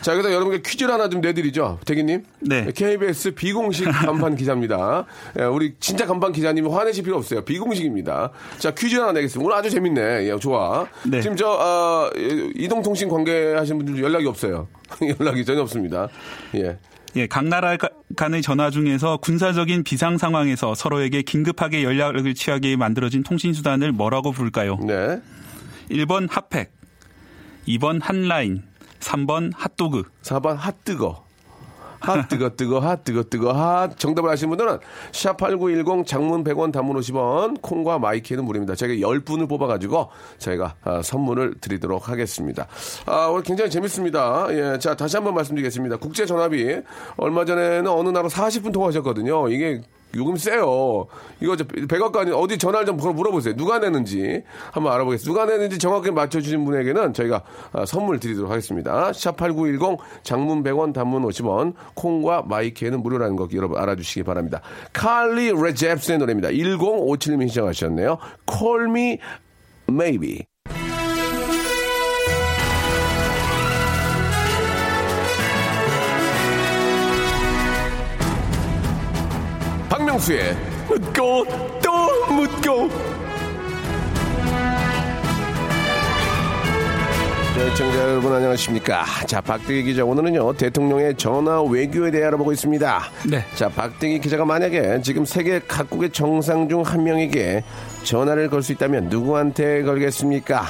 자, 0.00 0.12
여기다 0.12 0.32
여러분께 0.32 0.62
퀴즈를 0.62 0.92
하나 0.92 1.08
좀 1.08 1.20
내드리죠, 1.20 1.78
대기님. 1.84 2.24
네. 2.40 2.66
KBS 2.74 3.34
비공식 3.34 3.86
간판 4.04 4.36
기자입니다. 4.36 5.06
예, 5.38 5.44
우리 5.44 5.74
진짜 5.80 6.06
간판 6.06 6.32
기자님이 6.32 6.68
화내실 6.68 7.04
필요 7.04 7.16
없어요. 7.16 7.44
비공식입니다. 7.44 8.30
자, 8.58 8.70
퀴즈 8.72 8.96
하나 8.96 9.12
내겠습니다. 9.12 9.46
오늘 9.46 9.56
아주 9.56 9.70
재밌네. 9.70 10.28
예, 10.28 10.36
좋아. 10.38 10.86
네. 11.04 11.20
지금 11.20 11.36
저 11.36 11.48
어, 11.48 12.10
예, 12.16 12.50
이동통신 12.54 13.08
관계하시는 13.08 13.84
분들 13.84 14.02
연락이 14.02 14.26
없어요. 14.26 14.68
연락이 15.20 15.44
전혀 15.44 15.62
없습니다. 15.62 16.08
예. 16.54 16.78
예, 17.16 17.26
각 17.26 17.46
나라 17.48 17.76
가- 17.76 17.88
간의 18.16 18.40
전화 18.42 18.70
중에서 18.70 19.16
군사적인 19.16 19.82
비상 19.82 20.16
상황에서 20.16 20.74
서로에게 20.74 21.22
긴급하게 21.22 21.82
연락을 21.82 22.34
취하게 22.34 22.76
만들어진 22.76 23.22
통신 23.22 23.52
수단을 23.52 23.92
뭐라고 23.92 24.30
부를까요? 24.32 24.76
네. 24.86 25.20
1번 25.90 26.28
핫팩, 26.30 26.72
2번 27.66 28.00
한라인, 28.00 28.62
3번 29.00 29.50
핫도그. 29.56 30.04
4번 30.22 30.54
핫 30.56 30.84
뜨거. 30.84 31.26
핫 32.00 32.28
뜨거 32.28 32.50
뜨거 32.50 32.80
핫 32.80 33.04
뜨거 33.04 33.22
뜨거 33.24 33.52
핫 33.52 33.98
정답을 33.98 34.30
아시는 34.30 34.50
분들은 34.50 34.78
샵8910 35.12 36.06
장문 36.06 36.44
100원 36.44 36.72
단문 36.72 36.98
50원 36.98 37.60
콩과 37.62 37.98
마이케이는 37.98 38.44
무료입니다. 38.44 38.74
저희가 38.74 39.06
10분을 39.06 39.48
뽑아가지고 39.48 40.08
저희가 40.38 40.74
아, 40.82 41.02
선물을 41.02 41.60
드리도록 41.60 42.08
하겠습니다. 42.08 42.66
아, 43.06 43.26
오늘 43.26 43.42
굉장히 43.42 43.70
재밌습니다. 43.70 44.46
예, 44.50 44.78
자 44.78 44.94
다시 44.96 45.16
한번 45.16 45.34
말씀드리겠습니다. 45.34 45.96
국제 45.96 46.26
전화비 46.26 46.80
얼마 47.16 47.44
전에는 47.44 47.86
어느 47.88 48.08
나라 48.08 48.28
40분 48.28 48.72
통화하셨거든요. 48.72 49.48
이게 49.48 49.82
요금 50.16 50.36
세요. 50.36 51.06
이거 51.40 51.56
저 51.56 51.64
백악관이 51.64 52.32
어디 52.32 52.58
전화를 52.58 52.86
좀 52.86 52.96
물어보세요. 52.96 53.54
누가 53.56 53.78
내는지 53.78 54.42
한번 54.72 54.92
알아보겠습니다. 54.92 55.30
누가 55.30 55.52
내는지 55.52 55.78
정확하게 55.78 56.10
맞춰주신 56.10 56.64
분에게는 56.64 57.14
저희가 57.14 57.42
아, 57.72 57.86
선물 57.86 58.18
드리도록 58.18 58.50
하겠습니다. 58.50 59.10
샵8910 59.10 59.98
장문 60.22 60.62
100원 60.62 60.92
단문 60.92 61.22
50원 61.22 61.74
콩과 61.94 62.42
마이케이는 62.46 63.02
무료라는 63.02 63.36
거 63.36 63.48
여러분 63.54 63.78
알아주시기 63.78 64.24
바랍니다. 64.24 64.60
칼리 64.92 65.52
레잽스의 65.52 66.18
노래입니다. 66.18 66.50
1057님이 66.50 67.48
신청하셨네요. 67.48 68.18
Call 68.48 68.90
me 68.90 69.18
maybe. 69.88 70.49
박명수의 80.10 80.56
묻고 80.88 81.44
또 81.84 82.32
묻고. 82.34 82.88
자, 87.54 87.70
시청자 87.70 87.98
여러분 88.08 88.32
안녕하십니까? 88.32 89.04
자 89.26 89.40
박대기 89.40 89.84
기자 89.84 90.04
오늘은요 90.04 90.54
대통령의 90.54 91.16
전화 91.16 91.62
외교에 91.62 92.10
대해 92.10 92.24
알아보고 92.24 92.52
있습니다. 92.52 93.02
네. 93.28 93.44
자 93.54 93.68
박대기 93.68 94.20
기자가 94.20 94.44
만약에 94.44 95.00
지금 95.02 95.24
세계 95.24 95.60
각국의 95.60 96.10
정상 96.10 96.68
중 96.68 96.82
한 96.82 97.04
명에게 97.04 97.62
전화를 98.02 98.48
걸 98.48 98.62
수 98.62 98.72
있다면 98.72 99.08
누구한테 99.10 99.82
걸겠습니까 99.82 100.64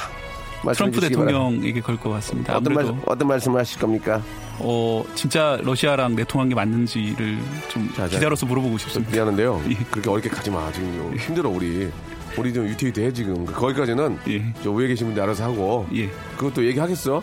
트럼프. 0.73 0.99
대통령에게 1.01 1.81
걸 1.81 1.97
것 1.97 2.09
같습니다. 2.11 2.55
어떤, 2.57 2.73
말, 2.73 2.83
아무래도 2.85 3.03
어떤 3.11 3.27
말씀을 3.27 3.59
하실 3.59 3.79
겁니까 3.79 4.21
어, 4.59 5.03
진짜 5.15 5.57
러시아랑 5.63 6.15
내통한 6.15 6.49
게 6.49 6.55
맞는지를 6.55 7.37
좀 7.69 7.87
자, 7.95 8.07
자. 8.07 8.15
기자로서 8.15 8.45
물어보고 8.45 8.77
싶습니다. 8.77 9.11
미안한데요. 9.13 9.61
예. 9.69 9.73
그렇게 9.89 10.09
어렵게 10.09 10.29
가지 10.29 10.51
마. 10.51 10.71
지금 10.71 11.15
힘들어 11.17 11.49
우리. 11.49 11.89
우리 12.37 12.53
좀 12.53 12.65
위태위태 12.65 13.03
해 13.05 13.11
지금. 13.11 13.45
거기까지는 13.45 14.17
예. 14.29 14.53
저 14.63 14.71
위에 14.71 14.87
계신 14.87 15.07
분들 15.07 15.21
알아서 15.23 15.43
하고. 15.45 15.85
예. 15.93 16.07
그것도 16.37 16.65
얘기하겠어? 16.65 17.21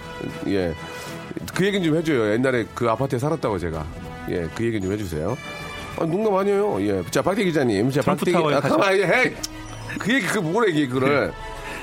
예. 0.48 0.74
그 1.54 1.64
얘기는 1.64 1.84
좀 1.86 1.96
해줘요. 1.96 2.32
옛날에 2.32 2.66
그 2.74 2.90
아파트에 2.90 3.18
살았다고 3.18 3.58
제가. 3.58 3.86
예, 4.30 4.46
그 4.54 4.64
얘기 4.66 4.78
좀 4.80 4.92
해주세요. 4.92 5.36
아, 5.98 6.04
농담 6.04 6.34
아니에요. 6.34 6.76
예. 6.82 7.02
자, 7.10 7.22
박대 7.22 7.42
기자님. 7.44 7.90
자, 7.90 8.02
박대 8.02 8.30
타워에 8.32 8.56
아, 8.56 8.60
가만히 8.60 9.02
해. 9.02 9.32
그 9.98 10.12
얘기, 10.12 10.26
그 10.26 10.38
뭐래, 10.40 10.68
얘기, 10.70 10.86
그거를. 10.86 11.32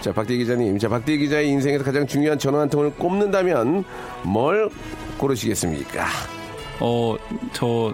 자, 0.05 0.13
박대 0.13 0.37
기자님. 0.37 0.77
자, 0.77 0.87
박대 0.87 1.17
기자의 1.17 1.49
인생에서 1.49 1.83
가장 1.83 2.05
중요한 2.05 2.37
전화 2.37 2.59
한 2.59 2.69
통을 2.69 2.91
꼽는다면 2.91 3.83
뭘 4.21 4.69
고르시겠습니까? 5.17 6.05
어, 6.79 7.15
저 7.53 7.91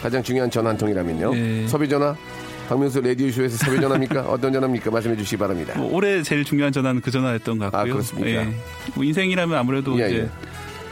가장 0.00 0.22
중요한 0.22 0.48
전화 0.48 0.70
한 0.70 0.76
통이라면요. 0.76 1.32
예. 1.34 1.66
섭외 1.66 1.88
전화? 1.88 2.14
박명수 2.68 3.00
라디오쇼에서 3.00 3.64
섭외 3.64 3.80
전화입니까? 3.80 4.20
어떤 4.30 4.52
전화입니까? 4.52 4.92
말씀해 4.92 5.16
주시기 5.16 5.38
바랍니다. 5.38 5.76
뭐 5.76 5.92
올해 5.92 6.22
제일 6.22 6.44
중요한 6.44 6.72
전화는 6.72 7.00
그 7.00 7.10
전화였던 7.10 7.58
것 7.58 7.72
같고요. 7.72 7.80
아, 7.80 7.94
그렇습니까? 7.96 8.44
뭐 8.94 9.02
인생이라면 9.02 9.58
아무래도 9.58 10.00
예, 10.00 10.06
이제 10.06 10.18
예. 10.18 10.30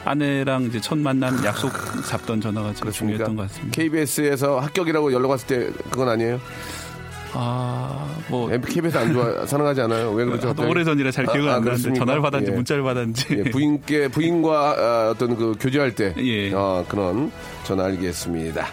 아내랑 0.04 0.64
이제 0.64 0.80
첫 0.80 0.98
만남 0.98 1.40
약속 1.44 1.70
잡던 2.08 2.40
전화가 2.40 2.72
제일 2.72 2.80
그렇습니까? 2.80 3.26
중요했던 3.26 3.36
것 3.36 3.42
같습니다. 3.42 3.76
KBS에서 3.80 4.58
합격이라고 4.58 5.12
연락 5.12 5.30
왔을 5.30 5.46
때 5.46 5.70
그건 5.88 6.08
아니에요? 6.08 6.40
아, 7.32 8.06
뭐 8.28 8.48
KBS 8.48 8.96
안 8.98 9.12
좋아 9.12 9.46
사랑하지 9.46 9.82
않아요? 9.82 10.10
왜 10.12 10.24
그러죠? 10.24 10.48
하도 10.48 10.68
오래 10.68 10.82
전이라 10.84 11.10
잘 11.10 11.26
기억은 11.26 11.48
아, 11.48 11.52
아, 11.52 11.56
안 11.56 11.64
나는데 11.64 11.70
그렇습니까? 11.70 11.98
전화를 12.00 12.22
받았는지 12.22 12.52
예. 12.52 12.56
문자를 12.56 12.82
받았는지. 12.82 13.26
예, 13.30 13.42
부인께 13.50 14.08
부인과 14.08 14.74
아, 14.76 15.10
어떤 15.10 15.36
그 15.36 15.54
교제할 15.60 15.94
때 15.94 16.14
예. 16.18 16.52
어, 16.52 16.84
그런 16.88 17.30
전화 17.64 17.84
알겠습니다. 17.84 18.66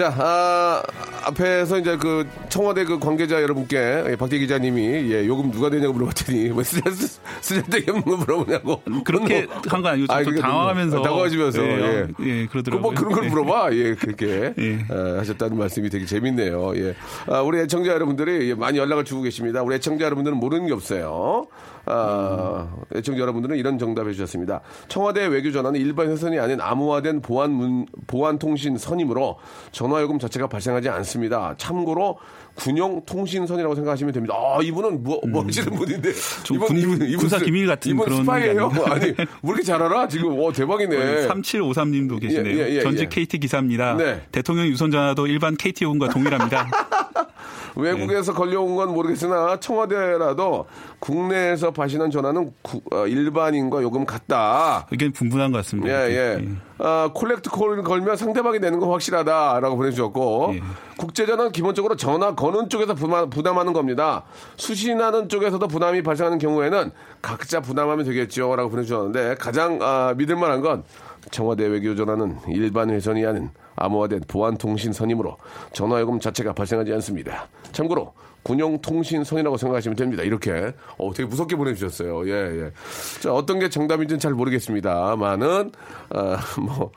자, 0.00 0.14
아, 0.16 0.82
앞에서 1.26 1.78
이제 1.78 1.94
그 1.98 2.26
청와대 2.48 2.84
그 2.86 2.98
관계자 2.98 3.42
여러분께 3.42 3.76
예, 4.08 4.16
박대 4.16 4.38
기자님이 4.38 5.12
예, 5.12 5.26
요금 5.26 5.50
누가 5.50 5.68
되냐고 5.68 5.92
물어봤더니 5.92 6.48
뭐 6.56 6.62
쓰잘데기 6.62 7.06
쓰잘데기 7.42 7.90
없는 7.90 8.04
거 8.06 8.16
물어보냐고 8.16 8.80
그렇게 9.04 9.46
한 9.68 9.82
거 9.82 9.88
아니고 9.88 10.06
좀 10.06 10.16
아니, 10.16 10.24
그게 10.24 10.40
당황하면서 10.40 11.02
당황하시면서 11.02 11.62
예, 11.62 11.70
예. 11.70 12.08
예, 12.20 12.46
그 12.46 12.52
그러더라고요. 12.52 12.80
뭐 12.80 12.94
그런 12.94 13.12
걸 13.12 13.24
예. 13.24 13.28
물어봐. 13.28 13.74
예, 13.74 13.94
그렇게 13.94 14.54
예. 14.56 14.78
어, 14.88 15.18
하셨다는 15.18 15.58
말씀이 15.58 15.90
되게 15.90 16.06
재밌네요. 16.06 16.74
예. 16.76 16.94
아, 17.26 17.42
우리 17.42 17.58
애청자 17.60 17.92
여러분들이 17.92 18.48
예, 18.48 18.54
많이 18.54 18.78
연락을 18.78 19.04
주고 19.04 19.20
계십니다. 19.20 19.62
우리 19.62 19.74
애청자 19.74 20.06
여러분들은 20.06 20.38
모르는 20.38 20.66
게 20.66 20.72
없어요. 20.72 21.46
아, 21.86 22.68
애청자 22.94 23.20
여러분들은 23.20 23.56
이런 23.56 23.78
정답해 23.78 24.12
주셨습니다. 24.12 24.60
청와대 24.88 25.26
외교 25.26 25.50
전화는 25.50 25.80
일반 25.80 26.08
회선이 26.10 26.38
아닌 26.38 26.60
암호화된 26.60 27.22
보안 27.22 27.52
문, 27.52 27.86
보안 28.06 28.38
통신 28.38 28.76
선이므로 28.78 29.38
전화 29.72 30.00
요금 30.00 30.18
자체가 30.18 30.46
발생하지 30.48 30.88
않습니다. 30.88 31.54
참고로 31.56 32.18
군용 32.54 33.04
통신선이라고 33.06 33.74
생각하시면 33.74 34.12
됩니다. 34.12 34.34
아, 34.36 34.58
이분은 34.62 35.02
뭐, 35.02 35.20
뭐 35.28 35.44
하시는 35.44 35.72
분인데. 35.76 36.12
좀 36.42 36.58
군- 36.58 37.16
군사 37.16 37.38
기밀 37.38 37.66
같은 37.66 37.92
이분 37.92 38.04
그런 38.04 38.20
스파이예요? 38.22 38.70
아니, 38.86 39.04
왜 39.06 39.14
이렇게 39.44 39.62
잘 39.62 39.82
알아? 39.82 40.08
지금, 40.08 40.38
어, 40.38 40.52
대박이네. 40.52 41.28
3753님도 41.28 42.20
계시네요. 42.20 42.58
예, 42.58 42.68
예, 42.68 42.76
예, 42.76 42.80
전직 42.82 43.04
예. 43.16 43.24
KT 43.24 43.38
기사입니다. 43.38 43.94
네. 43.96 44.22
대통령 44.32 44.66
유선 44.66 44.90
전화도 44.90 45.26
일반 45.28 45.56
KT 45.56 45.84
요금과 45.84 46.08
동일합니다. 46.08 46.68
외국에서 47.76 48.32
걸려온 48.34 48.76
건 48.76 48.92
모르겠으나 48.92 49.58
청와대라도 49.60 50.66
국내에서 50.98 51.70
발신한 51.70 52.10
전화는 52.10 52.52
구- 52.62 52.80
어, 52.92 53.06
일반인과 53.06 53.82
요금 53.82 54.04
같다. 54.04 54.86
의견 54.90 55.12
분분한 55.12 55.52
것 55.52 55.58
같습니다. 55.58 55.90
예, 56.10 56.14
예. 56.14 56.48
아, 56.78 57.10
콜렉트 57.14 57.50
콜을 57.50 57.82
걸면 57.82 58.16
상대방이 58.16 58.58
내는 58.58 58.78
거 58.80 58.90
확실하다라고 58.90 59.76
보내주셨고, 59.76 60.52
예. 60.54 60.62
국제전화는 60.96 61.52
기본적으로 61.52 61.96
전화 61.96 62.34
거는 62.34 62.68
쪽에서 62.68 62.94
부담, 62.94 63.30
부담 63.30 63.58
하는 63.58 63.72
겁니다. 63.72 64.24
수신하는 64.56 65.28
쪽에서도 65.28 65.66
부담이 65.68 66.02
발생하는 66.02 66.38
경우에는 66.38 66.90
각자 67.22 67.60
부담하면 67.60 68.04
되겠죠. 68.06 68.54
라고 68.56 68.70
보내주셨는데, 68.70 69.36
가장 69.38 69.78
아, 69.82 70.14
믿을만한 70.16 70.60
건 70.60 70.84
청와대 71.30 71.66
외교 71.66 71.94
전화는 71.94 72.38
일반 72.48 72.90
회선이 72.90 73.24
아닌 73.26 73.50
암호화된 73.76 74.22
보안통신선이므로 74.28 75.36
전화요금 75.72 76.20
자체가 76.20 76.52
발생하지 76.52 76.92
않습니다. 76.94 77.48
참고로 77.72 78.12
군용 78.42 78.80
통신선이라고 78.80 79.56
생각하시면 79.56 79.96
됩니다. 79.96 80.22
이렇게 80.22 80.72
어, 80.98 81.12
되게 81.12 81.28
무섭게 81.28 81.56
보내주셨어요. 81.56 82.28
예, 82.28 82.32
예. 82.32 82.70
자, 83.20 83.32
어떤 83.32 83.58
게 83.58 83.68
정답인지는 83.68 84.18
잘 84.18 84.32
모르겠습니다만은 84.32 85.72
아, 86.10 86.38
뭐 86.58 86.92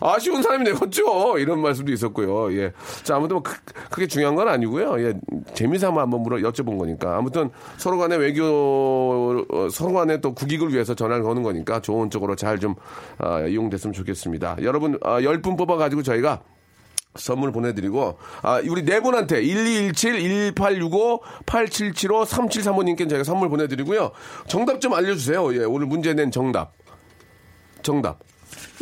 아쉬운 0.00 0.42
사람이 0.42 0.64
내겠죠. 0.64 1.38
이런 1.38 1.60
말씀도 1.60 1.92
있었고요. 1.92 2.52
예. 2.58 2.72
자, 3.02 3.16
아무튼 3.16 3.36
뭐 3.36 3.42
크, 3.42 3.56
크게 3.90 4.06
중요한 4.06 4.34
건 4.34 4.48
아니고요. 4.48 5.00
예, 5.00 5.14
재미삼아 5.54 6.02
한번 6.02 6.22
물어 6.22 6.38
여쭤본 6.48 6.78
거니까 6.78 7.16
아무튼 7.16 7.50
서로 7.76 7.98
간의 7.98 8.18
외교 8.18 9.44
어, 9.50 9.68
서로 9.70 9.92
간의 9.92 10.20
또 10.20 10.34
국익을 10.34 10.72
위해서 10.72 10.94
전화를 10.94 11.22
거는 11.22 11.42
거니까 11.42 11.80
좋은 11.80 12.10
쪽으로 12.10 12.36
잘좀 12.36 12.74
이용됐으면 13.48 13.92
좋겠습니다. 13.92 14.58
여러분 14.62 14.98
아, 15.02 15.20
10분 15.20 15.56
뽑아가지고 15.58 16.02
저희가 16.02 16.42
선물 17.18 17.52
보내드리고, 17.52 18.18
아, 18.42 18.60
우리 18.68 18.84
네 18.84 19.00
분한테 19.00 19.42
1217, 19.42 20.54
1865, 20.54 21.20
8775, 21.46 22.24
3735님께 22.24 23.08
저희가 23.08 23.24
선물 23.24 23.48
보내드리고요. 23.48 24.12
정답 24.46 24.80
좀 24.80 24.94
알려주세요. 24.94 25.54
예, 25.54 25.64
오늘 25.64 25.86
문제 25.86 26.14
낸 26.14 26.30
정답. 26.30 26.72
정답. 27.82 28.20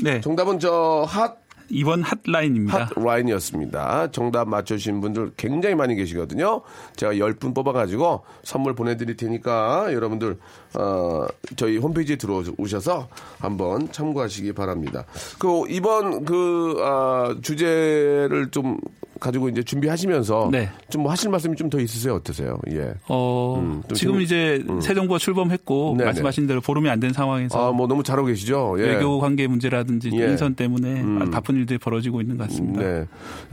네. 0.02 0.20
정답은 0.20 0.58
저 0.58 1.04
핫, 1.08 1.45
이번 1.68 2.02
핫라인입니다. 2.02 2.90
핫라인이었습니다. 2.94 4.10
정답 4.12 4.48
맞춰주신 4.48 5.00
분들 5.00 5.32
굉장히 5.36 5.74
많이 5.74 5.94
계시거든요. 5.94 6.62
제가 6.96 7.12
10분 7.14 7.54
뽑아가지고 7.54 8.24
선물 8.42 8.74
보내드릴 8.74 9.16
테니까 9.16 9.92
여러분들, 9.92 10.38
어, 10.78 11.26
저희 11.56 11.78
홈페이지에 11.78 12.16
들어오셔서 12.16 13.08
한번 13.38 13.90
참고하시기 13.90 14.52
바랍니다. 14.52 15.04
그, 15.38 15.64
이번 15.68 16.24
그, 16.24 16.76
아, 16.80 17.34
주제를 17.42 18.48
좀 18.50 18.78
가지고 19.20 19.48
이제 19.48 19.62
준비하시면서 19.62 20.48
네. 20.52 20.70
좀뭐 20.90 21.10
하실 21.10 21.30
말씀이 21.30 21.56
좀 21.56 21.66
더 21.70 21.80
있으세요? 21.80 22.14
어떠세요? 22.14 22.58
예. 22.70 22.94
어, 23.08 23.58
음, 23.60 23.82
좀 23.88 23.96
지금 23.96 24.20
이제 24.20 24.64
새 24.80 24.94
정부가 24.94 25.18
출범했고 25.18 25.94
네네. 25.96 26.04
말씀하신 26.04 26.46
대로 26.46 26.60
보름이 26.60 26.88
안 26.88 27.00
된 27.00 27.12
상황에서 27.12 27.68
아, 27.68 27.72
뭐 27.72 27.86
너무 27.88 28.02
잘하고 28.02 28.26
계시죠? 28.28 28.76
예. 28.78 28.82
외교 28.82 29.18
관계 29.18 29.46
문제라든지 29.46 30.10
예. 30.14 30.26
인선 30.28 30.54
때문에 30.54 31.00
음. 31.02 31.30
바쁜 31.30 31.56
일들이 31.56 31.78
벌어지고 31.78 32.20
있는 32.20 32.36
것 32.36 32.48
같습니다. 32.48 32.80
네. 32.82 33.06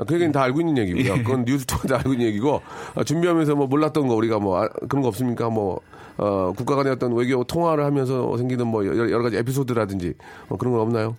그 0.08 0.13
얘기는 0.13 0.32
다 0.32 0.43
알고 0.43 0.60
있는 0.62 0.78
얘기고요. 0.78 1.13
예. 1.17 1.23
그건 1.23 1.43
뉴스 1.45 1.65
통해 1.65 1.84
다 1.88 1.95
알고 1.97 2.13
있는 2.13 2.28
얘기고, 2.28 2.62
아, 2.95 3.04
준비하면서 3.04 3.56
뭐 3.56 3.67
몰랐던 3.67 4.08
거 4.08 4.15
우리가 4.15 4.39
뭐, 4.39 4.62
아, 4.63 4.69
그런 4.88 5.02
거 5.02 5.08
없습니까? 5.08 5.49
뭐, 5.49 5.80
어, 6.17 6.54
국가 6.56 6.76
간의 6.76 6.93
어떤 6.93 7.13
외교 7.15 7.43
통화를 7.43 7.84
하면서 7.84 8.38
생기는 8.38 8.67
뭐 8.67 8.86
여러, 8.86 9.10
여러 9.10 9.23
가지 9.23 9.38
에피소드라든지 9.38 10.13
뭐 10.47 10.58
그런 10.58 10.73
건 10.73 10.82
없나요? 10.82 11.15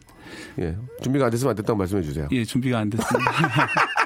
예. 0.60 0.76
준비가 1.02 1.24
안 1.26 1.30
됐으면 1.30 1.50
안 1.50 1.56
됐다고 1.56 1.76
말씀해 1.76 2.02
주세요. 2.02 2.28
예, 2.32 2.44
준비가 2.44 2.78
안 2.78 2.90
됐습니다. 2.90 3.30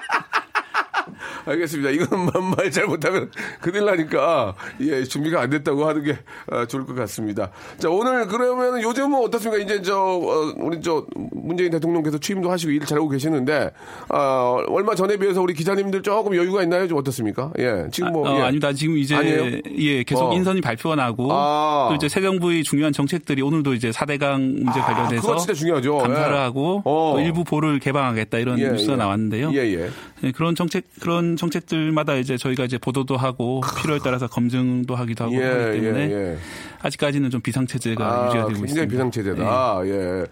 알겠습니다. 1.48 1.90
이건 1.90 2.26
말 2.56 2.70
잘못하면 2.70 3.30
큰일 3.60 3.84
나니까, 3.84 4.54
예, 4.80 5.04
준비가 5.04 5.40
안 5.40 5.50
됐다고 5.50 5.86
하는 5.86 6.04
게 6.04 6.18
아, 6.50 6.66
좋을 6.66 6.84
것 6.84 6.94
같습니다. 6.94 7.50
자, 7.78 7.88
오늘 7.88 8.26
그러면 8.26 8.82
요즘은 8.82 9.18
어떻습니까? 9.24 9.62
이제 9.62 9.82
저, 9.82 9.96
어, 9.98 10.54
우리 10.58 10.80
저, 10.80 11.06
문재인 11.32 11.70
대통령께서 11.70 12.18
취임도 12.18 12.50
하시고 12.50 12.72
일 12.72 12.84
잘하고 12.84 13.08
계시는데, 13.08 13.70
아, 14.08 14.62
얼마 14.68 14.94
전에 14.94 15.16
비해서 15.16 15.40
우리 15.42 15.54
기자님들 15.54 16.02
조금 16.02 16.34
여유가 16.36 16.62
있나요? 16.62 16.86
좀 16.86 16.98
어떻습니까? 16.98 17.52
예, 17.58 17.86
지금 17.90 18.12
뭐. 18.12 18.28
어, 18.28 18.38
예. 18.38 18.42
아닙니다. 18.42 18.72
지금 18.72 18.96
이제 18.98 19.14
아니에요? 19.14 19.60
예 19.78 20.02
계속 20.02 20.30
어. 20.30 20.34
인선이 20.34 20.60
발표가 20.60 20.96
나고 20.96 21.28
아. 21.32 21.88
또 21.90 21.94
이제 21.96 22.08
새 22.08 22.20
정부의 22.20 22.62
중요한 22.64 22.92
정책들이 22.92 23.42
오늘도 23.42 23.74
이제 23.74 23.90
4대강 23.90 24.64
문제 24.64 24.80
관련해서 24.80 25.22
그거 25.22 25.36
진짜 25.36 25.54
중요하죠. 25.54 25.98
감사를 25.98 26.34
예. 26.34 26.38
하고 26.38 26.82
어. 26.84 27.14
또 27.14 27.20
일부 27.20 27.44
보를 27.44 27.78
개방하겠다 27.78 28.38
이런 28.38 28.58
예, 28.58 28.70
뉴스가 28.70 28.94
예. 28.94 28.96
나왔는데요. 28.96 29.52
예, 29.54 29.58
예. 29.58 29.90
예, 30.24 30.32
그런 30.32 30.54
정책 30.54 30.84
그런 31.00 31.36
정책들마다 31.38 32.16
이제 32.16 32.36
저희가 32.36 32.64
이제 32.64 32.76
보도도 32.76 33.16
하고 33.16 33.62
필요에 33.80 33.98
따라서 34.02 34.26
검증도 34.26 34.94
하기도 34.94 35.24
하고 35.24 35.34
예, 35.36 35.44
하기 35.44 35.80
때문에 35.80 36.10
예, 36.10 36.12
예. 36.12 36.38
아직까지는 36.82 37.30
좀 37.30 37.40
비상 37.40 37.66
체제가 37.66 38.04
아, 38.04 38.26
유지가 38.26 38.46
되고 38.46 38.60
굉장히 38.60 38.86
있습니다. 38.86 38.90
비상 38.92 39.10
체제다. 39.10 39.80
예. 39.86 40.26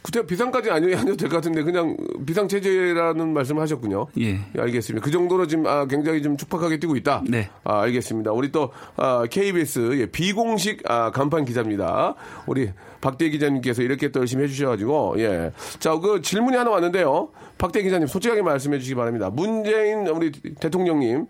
그때 0.00 0.24
비상까지 0.26 0.70
아니, 0.70 0.86
아니어도 0.94 1.16
될것 1.16 1.30
같은데 1.30 1.62
그냥 1.62 1.96
비상 2.24 2.48
체제라는 2.48 3.32
말씀을 3.34 3.60
하셨군요. 3.62 4.06
예. 4.20 4.40
알겠습니다. 4.56 5.04
그 5.04 5.10
정도로 5.10 5.46
지금 5.46 5.66
아, 5.66 5.86
굉장히 5.86 6.22
좀 6.22 6.36
촉박하게 6.36 6.78
뛰고 6.78 6.96
있다. 6.96 7.22
네. 7.28 7.50
아, 7.64 7.82
알겠습니다. 7.82 8.32
우리 8.32 8.50
또 8.50 8.72
아, 8.96 9.24
KBS 9.30 9.98
예, 9.98 10.06
비공식 10.06 10.88
아, 10.90 11.10
간판 11.10 11.44
기자입니다. 11.44 12.14
우리 12.46 12.70
박대 13.02 13.28
기자님께서 13.28 13.82
이렇게 13.82 14.08
또 14.10 14.20
열심히 14.20 14.44
해주셔가지고 14.44 15.16
예. 15.18 15.52
자, 15.78 15.98
그 15.98 16.22
질문이 16.22 16.56
하나 16.56 16.70
왔는데요. 16.70 17.28
박대 17.58 17.82
기자님 17.82 18.06
솔직하게 18.06 18.40
말씀해 18.42 18.78
주시기 18.78 18.94
바랍니다. 18.94 19.28
문재인 19.30 20.06
우리 20.06 20.32
대통령님 20.32 21.26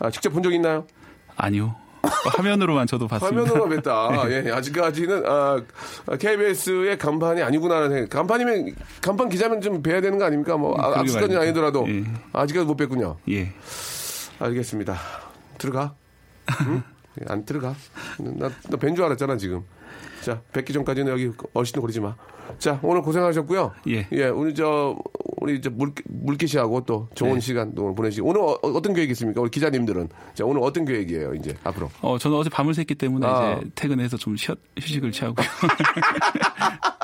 아, 0.00 0.10
직접 0.10 0.30
본 0.30 0.42
적 0.42 0.52
있나요? 0.52 0.84
아니요. 1.36 1.76
화면으로만 2.02 2.88
저도 2.88 3.06
봤습니다. 3.06 3.42
화면으로 3.52 3.68
뵀다. 3.80 4.46
예, 4.46 4.50
아직까지는 4.50 5.22
아, 5.24 5.62
KBS의 6.18 6.98
간판이 6.98 7.42
아니구나라는 7.42 7.90
생각. 7.94 8.10
간판이면 8.10 8.74
간판 9.00 9.28
기자면 9.28 9.60
좀 9.60 9.82
뵈야 9.82 10.00
되는 10.00 10.18
거 10.18 10.24
아닙니까? 10.24 10.56
뭐 10.56 10.74
아, 10.80 10.98
악수까지는. 11.00 11.40
아니더라도 11.40 11.84
예. 11.88 12.02
아직까지 12.32 12.66
못 12.66 12.76
뵀군요. 12.76 13.16
예. 13.30 13.52
알겠습니다. 14.40 14.96
들어가. 15.58 15.94
응? 16.66 16.82
예, 17.20 17.24
안 17.28 17.44
들어가. 17.44 17.74
나너뵌 18.18 18.96
줄 18.96 19.04
알았잖아 19.04 19.36
지금. 19.36 19.62
자, 20.22 20.40
뵙기 20.52 20.72
전까지는 20.72 21.12
여기 21.12 21.32
어시도 21.52 21.80
거리지 21.80 22.00
마. 22.00 22.14
자, 22.58 22.78
오늘 22.82 23.02
고생하셨고요. 23.02 23.72
예. 23.88 24.06
우리 24.28 24.54
저 24.54 24.96
우리 25.40 25.60
저 25.60 25.68
물, 25.70 25.92
물기 26.06 26.46
씨하고 26.46 26.84
또 26.84 27.08
좋은 27.14 27.34
네. 27.34 27.40
시간 27.40 27.74
또 27.74 27.92
보내시고 27.92 28.28
오늘 28.28 28.40
어, 28.40 28.80
떤 28.80 28.94
계획 28.94 29.10
있습니까? 29.10 29.40
우리 29.40 29.50
기자님들은 29.50 30.08
자, 30.34 30.44
오늘 30.44 30.62
어떤 30.62 30.84
계획이에요, 30.84 31.34
이제 31.34 31.56
앞으로? 31.64 31.90
어, 32.00 32.18
저는 32.18 32.36
어제 32.36 32.48
밤을 32.50 32.72
샜기 32.72 32.96
때문에 32.96 33.26
아. 33.26 33.58
이제 33.58 33.70
퇴근해서 33.74 34.16
좀 34.16 34.36
쉬, 34.36 34.52
휴식을 34.78 35.10
취하고요. 35.10 35.44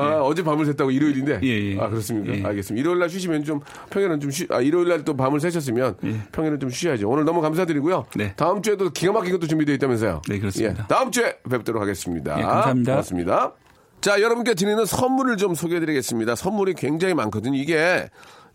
아, 0.00 0.22
어제 0.22 0.42
밤을 0.42 0.64
샜다고 0.66 0.92
일요일인데. 0.94 1.40
예, 1.42 1.48
예. 1.48 1.80
아, 1.80 1.88
그렇습니까? 1.88 2.34
예. 2.36 2.44
알겠습니다. 2.44 2.80
일요일 2.80 2.98
날 2.98 3.08
쉬시면 3.10 3.44
좀 3.44 3.60
평일은 3.90 4.20
좀 4.20 4.30
쉬, 4.30 4.46
아, 4.50 4.60
일요일 4.60 4.88
날 4.88 4.98
또 5.04 5.16
밤을 5.16 5.40
새셨으면 5.40 5.96
예. 6.04 6.20
평일은 6.32 6.60
좀 6.60 6.70
쉬셔야죠. 6.70 7.08
오늘 7.08 7.24
너무 7.24 7.40
감사드리고요. 7.40 8.06
네. 8.16 8.32
다음 8.36 8.62
주에도 8.62 8.90
기가 8.90 9.12
막힌 9.12 9.32
것도 9.32 9.46
준비되어 9.46 9.74
있다면서요. 9.76 10.22
네, 10.28 10.38
그렇습니다. 10.38 10.82
예, 10.82 10.86
다음 10.88 11.10
주에 11.10 11.36
뵙도록 11.48 11.80
하겠습니다. 11.80 12.38
예, 12.38 12.42
감사합니다. 12.42 12.92
고맙습니다. 12.92 13.52
자, 14.00 14.20
여러분께 14.20 14.54
드리는 14.54 14.84
선물을 14.84 15.36
좀 15.38 15.54
소개해 15.54 15.80
드리겠습니다. 15.80 16.34
선물이 16.36 16.74
굉장히 16.74 17.14
많거든요. 17.14 17.56
이게 17.58 18.08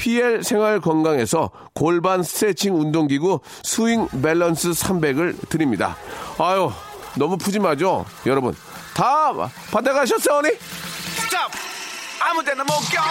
PL 0.00 0.42
생활 0.42 0.80
건강에서 0.80 1.50
골반 1.74 2.22
스트레칭 2.22 2.74
운동기구 2.74 3.40
스윙 3.62 4.08
밸런스 4.22 4.70
300을 4.70 5.46
드립니다. 5.50 5.94
아유, 6.38 6.70
너무 7.18 7.36
푸짐하죠? 7.36 8.06
여러분, 8.24 8.54
다 8.94 9.30
받아가셨어요, 9.70 10.38
언니? 10.38 10.48
스탑! 10.52 11.50
아무 12.22 12.42
데나 12.42 12.64
못 12.64 12.70
껴! 12.90 13.02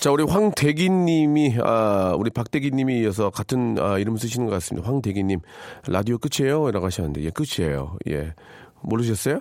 자, 0.00 0.10
우리 0.10 0.24
황대기님이, 0.24 1.56
아, 1.62 2.14
우리 2.18 2.28
박대기님이 2.28 3.00
이어서 3.00 3.30
같은 3.30 3.78
아, 3.78 3.96
이름 3.98 4.18
쓰시는 4.18 4.46
것 4.46 4.52
같습니다. 4.52 4.86
황대기님, 4.86 5.40
라디오 5.86 6.18
끝이에요? 6.18 6.70
라고 6.70 6.84
하셨는데, 6.84 7.22
예, 7.22 7.30
끝이에요. 7.30 7.96
예. 8.08 8.34
모르셨어요? 8.82 9.40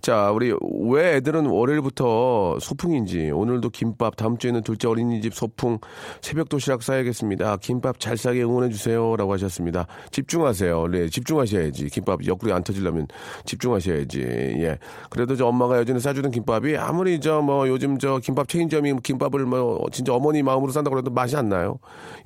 자, 0.00 0.30
우리 0.30 0.54
왜 0.90 1.16
애들은 1.16 1.46
월요일부터 1.46 2.58
소풍인지 2.60 3.30
오늘도 3.30 3.70
김밥, 3.70 4.16
다음 4.16 4.38
주에는 4.38 4.62
둘째 4.62 4.88
어린이집 4.88 5.34
소풍, 5.34 5.78
새벽 6.20 6.48
도시락 6.48 6.82
싸야겠습니다. 6.82 7.56
김밥 7.58 7.98
잘 8.00 8.16
싸게 8.16 8.42
응원해 8.42 8.68
주세요라고 8.70 9.32
하셨습니다. 9.34 9.86
집중하세요. 10.10 10.86
네, 10.88 11.08
집중하셔야지. 11.08 11.88
김밥 11.88 12.24
옆구리 12.26 12.52
안 12.52 12.62
터지려면 12.62 13.06
집중하셔야지. 13.44 14.20
예. 14.20 14.78
그래도 15.10 15.34
저 15.36 15.46
엄마가 15.46 15.80
예전에 15.80 15.98
싸주던 15.98 16.30
김밥이 16.30 16.76
아무리 16.76 17.20
저 17.20 17.38
뭐 17.38 17.68
요즘 17.68 17.98
저 17.98 18.18
김밥 18.18 18.48
체인점이 18.48 18.94
김밥을 19.02 19.46
뭐 19.46 19.80
진짜 19.92 20.12
어머니 20.12 20.42
마음으로 20.42 20.72
싼다고 20.72 20.98
해도 20.98 21.10
맛이 21.10 21.36
안 21.36 21.48
나요. 21.48 21.78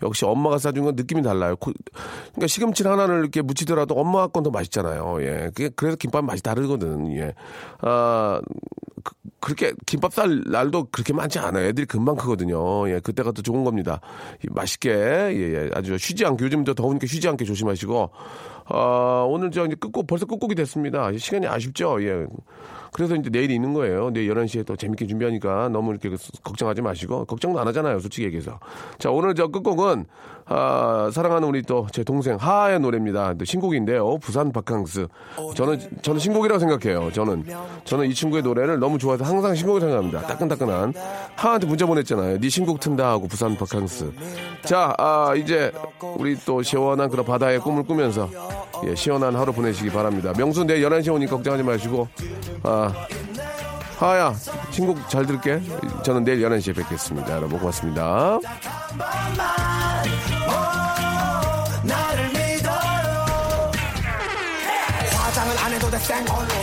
역시 0.03 0.25
엄마가 0.25 0.59
싸준 0.59 0.85
건 0.85 0.95
느낌이 0.97 1.23
달라요. 1.23 1.55
고- 1.57 1.71
그러니까 2.33 2.47
시금치 2.47 2.83
하나를 2.83 3.21
이렇게 3.21 3.43
무치더라도 3.43 3.95
엄마 3.95 4.27
건 4.29 4.43
더 4.43 4.51
맛있잖아요. 4.51 5.19
예. 5.21 5.51
그래서 5.77 5.97
김밥 5.97 6.25
맛이 6.25 6.43
다르거든. 6.43 7.15
예. 7.17 7.35
아, 7.81 8.41
그, 9.03 9.15
그렇게 9.41 9.73
김밥 9.87 10.15
쌀 10.15 10.43
날도 10.47 10.89
그렇게 10.93 11.13
많지 11.13 11.39
않아요. 11.39 11.67
애들이 11.67 11.87
금방 11.87 12.17
크거든요. 12.17 12.89
예. 12.89 13.01
그때가 13.01 13.33
더 13.33 13.43
좋은 13.43 13.65
겁니다. 13.65 14.01
이 14.45 14.47
맛있게 14.51 14.91
예, 14.91 15.35
예. 15.35 15.71
아주 15.75 15.99
쉬지 15.99 16.25
않게 16.25 16.45
요즘 16.45 16.65
더 16.65 16.75
더우니까 16.75 17.07
쉬지 17.07 17.29
않게 17.29 17.45
조심하시고 17.45 18.11
아, 18.67 19.27
오늘 19.29 19.51
저 19.51 19.67
이제 19.67 19.75
끝곡 19.75 20.07
벌써 20.07 20.27
끝곡이 20.27 20.55
됐습니다. 20.55 21.11
시간이 21.17 21.47
아쉽죠. 21.47 22.03
예. 22.05 22.27
그래서 22.95 23.17
이제 23.17 23.31
내일 23.31 23.51
있는 23.51 23.73
거예요. 23.73 24.11
내일 24.11 24.35
11시에 24.35 24.67
또 24.67 24.77
재밌게 24.77 25.07
준비하니까 25.07 25.71
너무 25.71 25.93
이렇게 25.93 26.11
걱정하지 26.45 26.83
마시고 26.83 27.25
걱정도 27.25 27.59
안 27.59 27.67
하잖아요. 27.69 27.99
솔직히 28.01 28.27
얘기해서. 28.27 28.61
자, 28.99 29.11
오늘 29.11 29.35
저 29.35 29.49
끝곡은 29.49 30.05
아, 30.45 31.09
사랑하는 31.13 31.49
우리 31.49 31.63
또 31.63 31.87
제 31.91 32.05
동생 32.05 32.37
하하의 32.37 32.81
노래입니다. 32.81 33.33
또 33.35 33.45
신곡인데요. 33.47 34.19
부산 34.19 34.53
바캉스. 34.53 35.07
저는 35.55 35.79
저는 36.03 36.21
신곡이라고 36.21 36.59
생각해요. 36.59 37.11
저는 37.13 37.45
저는 37.85 38.07
이 38.11 38.15
친구의 38.15 38.43
노래를 38.43 38.79
너무 38.79 38.99
좋아해서 38.99 39.25
항상 39.25 39.55
신곡을 39.55 39.81
생각합니다. 39.81 40.21
따끈따끈한 40.23 40.93
하한테 41.37 41.67
문자 41.67 41.87
보냈잖아요. 41.87 42.41
네 42.41 42.49
신곡 42.51 42.81
튼다 42.81 43.09
하고 43.09 43.27
부산 43.27 43.57
바캉스. 43.57 44.13
자, 44.65 44.95
아, 44.99 45.35
이제 45.35 45.73
우리 46.19 46.37
또 46.45 46.63
시원한 46.63 47.09
그런 47.09 47.25
바다의 47.25 47.61
꿈을 47.61 47.85
꾸면서 47.85 48.29
예, 48.85 48.95
시원한 48.95 49.37
하루 49.37 49.53
보내시기 49.53 49.91
바랍니다. 49.91 50.33
명수 50.37 50.65
내일 50.65 50.85
11시에 50.89 51.13
오니까 51.15 51.37
걱정하지 51.37 51.63
마시고 51.63 52.09
아, 52.63 52.93
하야 53.99 54.35
신곡 54.71 55.09
잘 55.09 55.27
들을게. 55.27 55.61
저는 56.05 56.25
내일 56.25 56.41
11시에 56.43 56.75
뵙겠습니다. 56.77 57.33
여러분 57.33 57.59
고맙습니다. 57.59 58.41
나를 61.85 62.29
믿어요 62.29 63.71
화장을 65.11 66.62